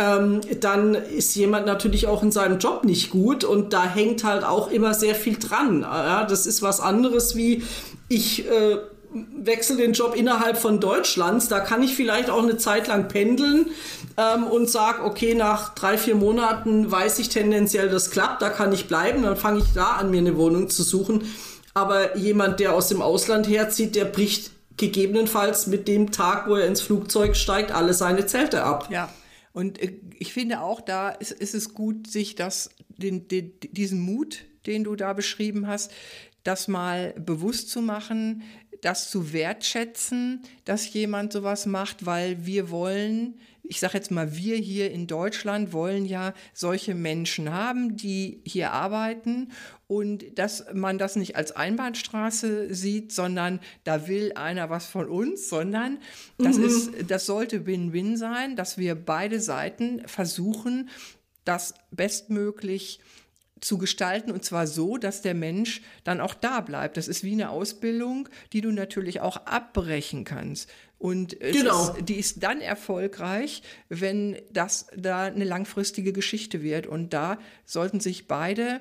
ähm, 0.00 0.40
dann 0.60 0.94
ist 0.94 1.34
jemand 1.36 1.66
natürlich 1.66 2.06
auch 2.06 2.22
in 2.22 2.32
seinem 2.32 2.58
Job 2.58 2.84
nicht 2.84 3.10
gut 3.10 3.44
und 3.44 3.72
da 3.72 3.84
hängt 3.84 4.24
halt 4.24 4.44
auch 4.44 4.70
immer 4.70 4.94
sehr 4.94 5.14
viel 5.14 5.36
dran. 5.38 5.82
Ja, 5.82 6.24
das 6.24 6.46
ist 6.46 6.62
was 6.62 6.80
anderes 6.80 7.36
wie 7.36 7.62
ich 8.08 8.48
äh, 8.48 8.78
wechsle 9.12 9.76
den 9.76 9.92
Job 9.92 10.16
innerhalb 10.16 10.56
von 10.56 10.80
Deutschlands, 10.80 11.48
da 11.48 11.60
kann 11.60 11.82
ich 11.82 11.94
vielleicht 11.94 12.30
auch 12.30 12.42
eine 12.42 12.56
Zeit 12.56 12.88
lang 12.88 13.08
pendeln 13.08 13.66
ähm, 14.16 14.44
und 14.44 14.70
sage, 14.70 15.04
okay, 15.04 15.34
nach 15.34 15.74
drei, 15.74 15.98
vier 15.98 16.14
Monaten 16.14 16.90
weiß 16.90 17.18
ich 17.18 17.28
tendenziell, 17.28 17.88
das 17.88 18.10
klappt, 18.10 18.40
da 18.40 18.48
kann 18.48 18.72
ich 18.72 18.88
bleiben, 18.88 19.22
dann 19.22 19.36
fange 19.36 19.58
ich 19.58 19.72
da 19.74 19.96
an, 19.96 20.10
mir 20.10 20.18
eine 20.18 20.36
Wohnung 20.36 20.70
zu 20.70 20.82
suchen. 20.82 21.24
Aber 21.74 22.16
jemand, 22.16 22.60
der 22.60 22.72
aus 22.72 22.88
dem 22.88 23.02
Ausland 23.02 23.48
herzieht, 23.48 23.94
der 23.96 24.04
bricht 24.04 24.50
gegebenenfalls 24.76 25.66
mit 25.66 25.88
dem 25.88 26.10
Tag, 26.10 26.48
wo 26.48 26.56
er 26.56 26.66
ins 26.66 26.80
Flugzeug 26.80 27.36
steigt, 27.36 27.72
alle 27.72 27.94
seine 27.94 28.26
Zelte 28.26 28.64
ab. 28.64 28.88
Ja, 28.90 29.08
und 29.52 29.80
äh, 29.80 29.98
ich 30.18 30.32
finde 30.32 30.60
auch, 30.60 30.80
da 30.80 31.10
ist, 31.10 31.32
ist 31.32 31.54
es 31.54 31.74
gut, 31.74 32.06
sich 32.06 32.34
das, 32.34 32.70
den, 32.88 33.28
den, 33.28 33.52
diesen 33.60 34.00
Mut, 34.00 34.44
den 34.66 34.84
du 34.84 34.94
da 34.94 35.12
beschrieben 35.12 35.66
hast, 35.66 35.90
das 36.42 36.68
mal 36.68 37.14
bewusst 37.18 37.70
zu 37.70 37.82
machen, 37.82 38.42
das 38.80 39.10
zu 39.10 39.32
wertschätzen, 39.32 40.42
dass 40.64 40.92
jemand 40.92 41.32
sowas 41.32 41.66
macht, 41.66 42.06
weil 42.06 42.46
wir 42.46 42.70
wollen, 42.70 43.38
ich 43.62 43.78
sage 43.78 43.94
jetzt 43.98 44.10
mal, 44.10 44.36
wir 44.36 44.56
hier 44.56 44.90
in 44.90 45.06
Deutschland 45.06 45.72
wollen 45.72 46.06
ja 46.06 46.34
solche 46.54 46.94
Menschen 46.94 47.52
haben, 47.52 47.96
die 47.96 48.40
hier 48.44 48.72
arbeiten 48.72 49.48
und 49.86 50.38
dass 50.38 50.64
man 50.72 50.98
das 50.98 51.16
nicht 51.16 51.36
als 51.36 51.52
Einbahnstraße 51.52 52.74
sieht, 52.74 53.12
sondern 53.12 53.60
da 53.84 54.08
will 54.08 54.32
einer 54.34 54.70
was 54.70 54.86
von 54.86 55.08
uns, 55.08 55.48
sondern 55.48 55.98
das 56.38 56.56
mhm. 56.56 56.64
ist, 56.64 56.90
das 57.08 57.26
sollte 57.26 57.66
Win-Win 57.66 58.16
sein, 58.16 58.56
dass 58.56 58.78
wir 58.78 58.94
beide 58.94 59.40
Seiten 59.40 60.06
versuchen, 60.06 60.88
das 61.44 61.74
bestmöglich 61.90 63.00
zu 63.60 63.78
gestalten 63.78 64.30
und 64.30 64.44
zwar 64.44 64.66
so, 64.66 64.96
dass 64.96 65.22
der 65.22 65.34
Mensch 65.34 65.82
dann 66.04 66.20
auch 66.20 66.34
da 66.34 66.60
bleibt. 66.60 66.96
Das 66.96 67.08
ist 67.08 67.24
wie 67.24 67.32
eine 67.32 67.50
Ausbildung, 67.50 68.28
die 68.52 68.60
du 68.60 68.70
natürlich 68.72 69.20
auch 69.20 69.36
abbrechen 69.46 70.24
kannst. 70.24 70.70
Und 70.98 71.40
genau. 71.40 71.94
ist, 71.94 72.08
die 72.08 72.16
ist 72.16 72.42
dann 72.42 72.60
erfolgreich, 72.60 73.62
wenn 73.88 74.36
das 74.52 74.86
da 74.96 75.24
eine 75.24 75.44
langfristige 75.44 76.12
Geschichte 76.12 76.62
wird. 76.62 76.86
Und 76.86 77.14
da 77.14 77.38
sollten 77.64 78.00
sich 78.00 78.28
beide 78.28 78.80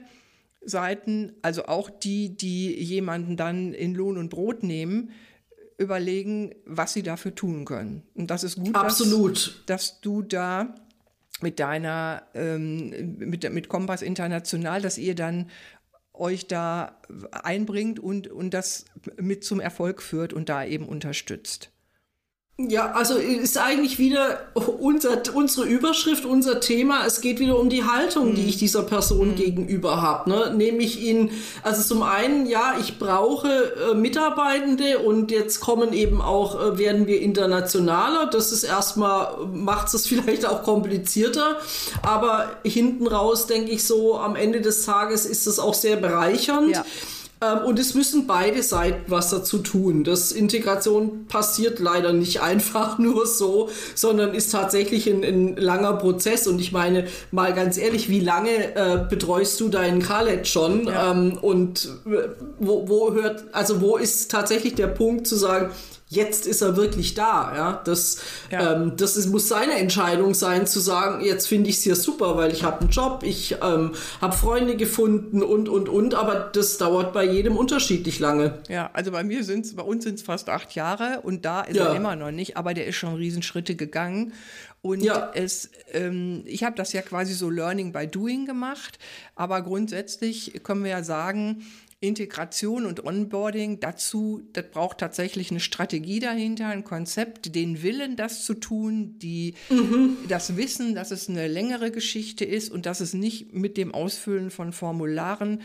Seiten, 0.61 1.33
also 1.41 1.65
auch 1.65 1.89
die, 1.89 2.35
die 2.35 2.73
jemanden 2.77 3.37
dann 3.37 3.73
in 3.73 3.95
Lohn 3.95 4.17
und 4.17 4.29
Brot 4.29 4.63
nehmen, 4.63 5.11
überlegen, 5.77 6.53
was 6.65 6.91
sie 6.91 7.03
dafür 7.03 7.33
tun 7.33 7.63
können. 7.63 8.03
Und 8.13 8.29
das 8.29 8.43
ist 8.43 8.57
gut, 8.57 8.75
Absolut. 8.75 9.63
Dass, 9.65 9.91
dass 9.91 10.01
du 10.01 10.21
da 10.21 10.75
mit 11.41 11.59
deiner, 11.59 12.23
ähm, 12.33 13.17
mit, 13.17 13.51
mit 13.51 13.69
Kompass 13.69 14.01
International, 14.01 14.81
dass 14.81 14.97
ihr 14.97 15.15
dann 15.15 15.49
euch 16.13 16.47
da 16.47 16.99
einbringt 17.31 17.99
und, 17.99 18.27
und 18.27 18.53
das 18.53 18.85
mit 19.17 19.43
zum 19.43 19.59
Erfolg 19.59 20.01
führt 20.01 20.33
und 20.33 20.49
da 20.49 20.65
eben 20.65 20.87
unterstützt. 20.87 21.71
Ja, 22.67 22.91
also 22.91 23.15
ist 23.15 23.57
eigentlich 23.57 23.99
wieder 23.99 24.41
unser, 24.53 25.21
unsere 25.33 25.65
Überschrift, 25.65 26.25
unser 26.25 26.59
Thema. 26.59 27.05
Es 27.05 27.21
geht 27.21 27.39
wieder 27.39 27.57
um 27.57 27.69
die 27.69 27.85
Haltung, 27.85 28.31
mhm. 28.31 28.35
die 28.35 28.47
ich 28.47 28.57
dieser 28.57 28.83
Person 28.83 29.29
mhm. 29.29 29.35
gegenüber 29.35 30.01
habe. 30.01 30.29
Ne? 30.29 30.53
Nämlich 30.57 31.01
ihn, 31.01 31.31
also 31.63 31.81
zum 31.81 32.03
einen, 32.03 32.47
ja, 32.47 32.75
ich 32.77 32.99
brauche 32.99 33.47
äh, 33.47 33.93
Mitarbeitende 33.93 34.99
und 34.99 35.31
jetzt 35.31 35.61
kommen 35.61 35.93
eben 35.93 36.21
auch, 36.21 36.59
äh, 36.59 36.77
werden 36.77 37.07
wir 37.07 37.21
internationaler. 37.21 38.25
Das 38.25 38.51
ist 38.51 38.65
erstmal, 38.65 39.37
macht 39.53 39.93
es 39.93 40.05
vielleicht 40.07 40.45
auch 40.45 40.63
komplizierter. 40.63 41.61
Aber 42.01 42.57
hinten 42.63 43.07
raus 43.07 43.47
denke 43.47 43.71
ich 43.71 43.85
so, 43.85 44.17
am 44.17 44.35
Ende 44.35 44.59
des 44.59 44.85
Tages 44.85 45.25
ist 45.25 45.47
es 45.47 45.59
auch 45.59 45.73
sehr 45.73 45.95
bereichernd. 45.95 46.75
Ja. 46.75 46.85
Ähm, 47.41 47.65
und 47.65 47.79
es 47.79 47.93
müssen 47.93 48.27
beide 48.27 48.63
Seiten 48.63 49.09
was 49.09 49.29
dazu 49.29 49.59
tun. 49.59 50.03
Das 50.03 50.31
Integration 50.31 51.25
passiert 51.27 51.79
leider 51.79 52.13
nicht 52.13 52.41
einfach 52.41 52.99
nur 52.99 53.25
so, 53.25 53.69
sondern 53.95 54.33
ist 54.33 54.51
tatsächlich 54.51 55.07
ein, 55.07 55.23
ein 55.23 55.55
langer 55.55 55.93
Prozess. 55.93 56.47
Und 56.47 56.59
ich 56.59 56.71
meine, 56.71 57.07
mal 57.31 57.53
ganz 57.53 57.77
ehrlich, 57.77 58.09
wie 58.09 58.19
lange 58.19 58.75
äh, 58.75 59.05
betreust 59.09 59.59
du 59.59 59.69
deinen 59.69 60.01
Khaled 60.01 60.47
schon? 60.47 60.87
Ja. 60.87 61.11
Ähm, 61.11 61.37
und 61.41 61.89
äh, 62.05 62.29
wo, 62.59 62.87
wo 62.89 63.13
hört, 63.13 63.45
also 63.53 63.81
wo 63.81 63.97
ist 63.97 64.31
tatsächlich 64.31 64.75
der 64.75 64.87
Punkt 64.87 65.27
zu 65.27 65.35
sagen, 65.35 65.71
jetzt 66.09 66.47
ist 66.47 66.61
er 66.61 66.75
wirklich 66.75 67.13
da. 67.13 67.55
Ja, 67.55 67.81
das, 67.85 68.21
ja. 68.51 68.73
Ähm, 68.73 68.93
das 68.97 69.15
ist, 69.15 69.27
muss 69.27 69.47
seine 69.47 69.73
Entscheidung 69.73 70.33
sein, 70.33 70.67
zu 70.67 70.79
sagen, 70.79 71.23
jetzt 71.23 71.47
finde 71.47 71.69
ich 71.69 71.77
es 71.77 71.83
hier 71.83 71.95
super, 71.95 72.35
weil 72.35 72.51
ich 72.51 72.63
habe 72.63 72.81
einen 72.81 72.89
Job, 72.89 73.21
ich 73.23 73.57
ähm, 73.61 73.93
habe 74.19 74.35
Freunde 74.35 74.75
gefunden 74.75 75.41
und 75.43 75.69
und 75.69 75.87
und. 75.87 76.15
Aber 76.15 76.49
das 76.51 76.77
dauert 76.77 77.13
bei 77.13 77.23
jedem 77.23 77.55
unterschiedlich 77.55 78.19
lange. 78.19 78.55
Ja, 78.67 78.89
also 78.93 79.11
bei 79.11 79.23
mir 79.23 79.43
sind 79.43 79.65
es, 79.65 79.75
bei 79.75 79.83
uns 79.83 80.03
sind 80.03 80.15
es 80.15 80.23
fast 80.23 80.49
acht 80.49 80.73
Jahre 80.75 81.21
und 81.21 81.45
da 81.45 81.61
ist 81.61 81.77
ja. 81.77 81.89
er 81.89 81.95
immer 81.95 82.15
noch 82.15 82.31
nicht, 82.31 82.57
aber 82.57 82.73
der 82.73 82.87
ist 82.87 82.95
schon 82.95 83.15
Riesenschritte 83.15 83.75
gegangen. 83.75 84.33
Und 84.81 85.01
ja. 85.01 85.31
es, 85.35 85.69
ähm, 85.91 86.43
ich 86.45 86.63
habe 86.63 86.75
das 86.75 86.93
ja 86.93 87.01
quasi 87.01 87.33
so 87.33 87.49
Learning 87.49 87.91
by 87.91 88.07
Doing 88.07 88.45
gemacht, 88.45 88.97
aber 89.35 89.61
grundsätzlich 89.61 90.61
können 90.63 90.83
wir 90.83 90.91
ja 90.91 91.03
sagen, 91.03 91.65
Integration 92.01 92.85
und 92.85 93.03
Onboarding, 93.03 93.81
dazu, 93.81 94.41
das 94.53 94.65
braucht 94.71 94.99
tatsächlich 94.99 95.51
eine 95.51 95.59
Strategie 95.59 96.19
dahinter, 96.19 96.67
ein 96.67 96.85
Konzept, 96.85 97.53
den 97.55 97.83
Willen, 97.83 98.15
das 98.15 98.45
zu 98.45 98.53
tun, 98.53 99.19
die, 99.19 99.55
mhm. 99.69 100.17
das 100.29 100.55
Wissen, 100.55 100.95
dass 100.95 101.11
es 101.11 101.27
eine 101.27 101.49
längere 101.49 101.91
Geschichte 101.91 102.45
ist 102.45 102.71
und 102.71 102.85
dass 102.85 103.01
es 103.01 103.13
nicht 103.13 103.53
mit 103.53 103.75
dem 103.75 103.93
Ausfüllen 103.93 104.49
von 104.49 104.71
Formularen 104.71 105.61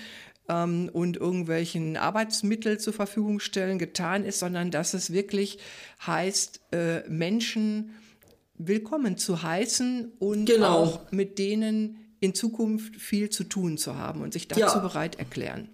ähm, 0.48 0.90
und 0.92 1.16
irgendwelchen 1.16 1.96
Arbeitsmitteln 1.96 2.80
zur 2.80 2.94
Verfügung 2.94 3.38
stellen 3.38 3.78
getan 3.78 4.24
ist, 4.24 4.40
sondern 4.40 4.72
dass 4.72 4.92
es 4.92 5.12
wirklich 5.12 5.58
heißt, 6.04 6.60
äh, 6.72 7.08
Menschen 7.08 7.94
willkommen 8.58 9.16
zu 9.16 9.44
heißen 9.44 10.12
und 10.18 10.46
genau. 10.46 10.78
auch 10.78 11.12
mit 11.12 11.38
denen 11.38 12.16
in 12.18 12.34
Zukunft 12.34 12.96
viel 12.96 13.30
zu 13.30 13.44
tun 13.44 13.78
zu 13.78 13.96
haben 13.96 14.20
und 14.20 14.32
sich 14.32 14.48
dazu 14.48 14.60
ja. 14.60 14.78
bereit 14.78 15.18
erklären. 15.18 15.68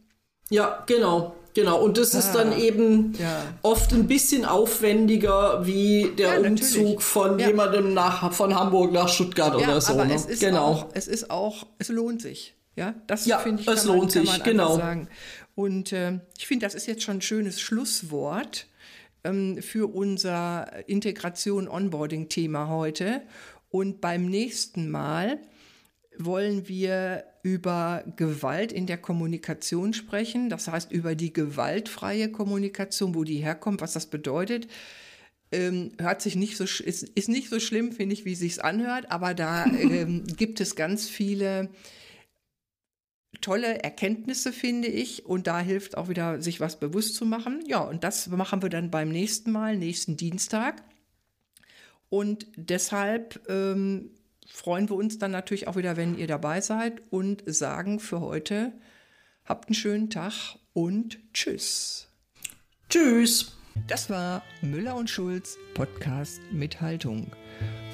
Ja, 0.51 0.85
genau. 0.87 1.35
Genau, 1.53 1.83
und 1.83 1.99
das 1.99 2.15
ah, 2.15 2.19
ist 2.21 2.33
dann 2.33 2.53
ah, 2.53 2.59
eben 2.59 3.13
ja. 3.19 3.43
oft 3.63 3.93
ein 3.93 4.07
bisschen 4.07 4.45
aufwendiger 4.45 5.67
wie 5.67 6.13
der 6.17 6.41
ja, 6.41 6.49
Umzug 6.49 7.03
von 7.03 7.39
ja. 7.41 7.49
jemandem 7.49 7.93
nach, 7.93 8.33
von 8.33 8.55
Hamburg 8.55 8.93
nach 8.93 9.09
Stuttgart 9.09 9.57
oder 9.57 9.81
so. 9.81 9.95
Aber 9.95 10.05
ne? 10.05 10.15
es 10.15 10.27
ist 10.27 10.41
genau. 10.41 10.65
Auch, 10.65 10.87
es 10.95 11.09
ist 11.09 11.31
auch, 11.31 11.67
es 11.79 11.89
lohnt 11.89 12.23
sich. 12.23 12.55
Ja, 12.77 12.95
das 13.09 13.25
finde 13.43 13.63
ich. 13.63 13.69
Es 13.69 13.85
lohnt 13.85 14.15
man, 14.15 14.27
sich, 14.27 14.43
genau. 14.45 14.77
Sagen. 14.77 15.09
Und 15.57 15.93
äh, 15.93 16.21
ich 16.39 16.47
finde, 16.47 16.67
das 16.67 16.75
ist 16.75 16.87
jetzt 16.87 17.03
schon 17.03 17.17
ein 17.17 17.21
schönes 17.21 17.61
Schlusswort 17.61 18.67
ähm, 19.25 19.61
für 19.61 19.93
unser 19.93 20.89
Integration-Onboarding-Thema 20.89 22.69
heute. 22.69 23.23
Und 23.71 24.01
beim 24.01 24.27
nächsten 24.27 24.89
Mal 24.89 25.39
wollen 26.25 26.69
wir 26.69 27.25
über 27.43 28.05
Gewalt 28.17 28.73
in 28.73 28.87
der 28.87 28.99
Kommunikation 28.99 29.93
sprechen, 29.95 30.51
das 30.51 30.69
heißt 30.69 30.93
über 30.93 31.15
die 31.15 31.33
gewaltfreie 31.33 32.31
Kommunikation, 32.31 33.15
wo 33.15 33.25
die 33.25 33.39
herkommt, 33.39 33.81
was 33.81 33.95
das 33.95 34.07
bedeutet. 34.07 34.69
Ähm, 35.53 35.93
hört 35.99 36.23
sich 36.23 36.37
nicht 36.37 36.57
so 36.57 36.65
ist, 36.65 37.03
ist 37.03 37.29
nicht 37.29 37.49
so 37.49 37.59
schlimm, 37.59 37.93
finde 37.93 38.13
ich, 38.13 38.25
wie 38.25 38.35
sich's 38.35 38.59
anhört, 38.59 39.11
aber 39.11 39.35
da 39.35 39.65
ähm, 39.81 40.25
gibt 40.37 40.61
es 40.61 40.77
ganz 40.77 41.09
viele 41.09 41.71
tolle 43.41 43.83
Erkenntnisse, 43.83 44.53
finde 44.53 44.89
ich, 44.89 45.27
und 45.27 45.47
da 45.47 45.61
hilft 45.61 45.97
auch 45.97 46.09
wieder, 46.09 46.41
sich 46.43 46.61
was 46.61 46.79
bewusst 46.79 47.15
zu 47.15 47.25
machen. 47.25 47.65
Ja, 47.67 47.81
und 47.81 48.05
das 48.05 48.29
machen 48.29 48.63
wir 48.63 48.69
dann 48.69 48.91
beim 48.91 49.09
nächsten 49.09 49.51
Mal, 49.51 49.77
nächsten 49.77 50.17
Dienstag. 50.17 50.83
Und 52.09 52.47
deshalb 52.57 53.41
ähm, 53.49 54.11
freuen 54.53 54.89
wir 54.89 54.97
uns 54.97 55.19
dann 55.19 55.31
natürlich 55.31 55.69
auch 55.69 55.77
wieder, 55.77 55.97
wenn 55.97 56.19
ihr 56.19 56.27
dabei 56.27 56.61
seid 56.61 57.03
und 57.11 57.43
sagen 57.47 58.01
für 58.01 58.21
heute, 58.21 58.73
habt 59.45 59.69
einen 59.69 59.75
schönen 59.75 60.11
Tag 60.11 60.57
und 60.73 61.19
tschüss. 61.33 62.09
Tschüss. 62.89 63.57
Das 63.87 64.11
war 64.11 64.43
Müller 64.63 64.97
und 64.97 65.09
Schulz 65.09 65.57
Podcast 65.75 66.41
mit 66.53 66.81
Haltung 66.81 67.33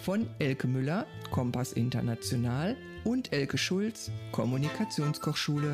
von 0.03 0.29
Elke 0.39 0.67
Müller, 0.67 1.07
Kompass 1.31 1.73
International 1.73 2.77
und 3.05 3.33
Elke 3.33 3.59
Schulz, 3.59 4.11
Kommunikationskochschule. 4.33 5.73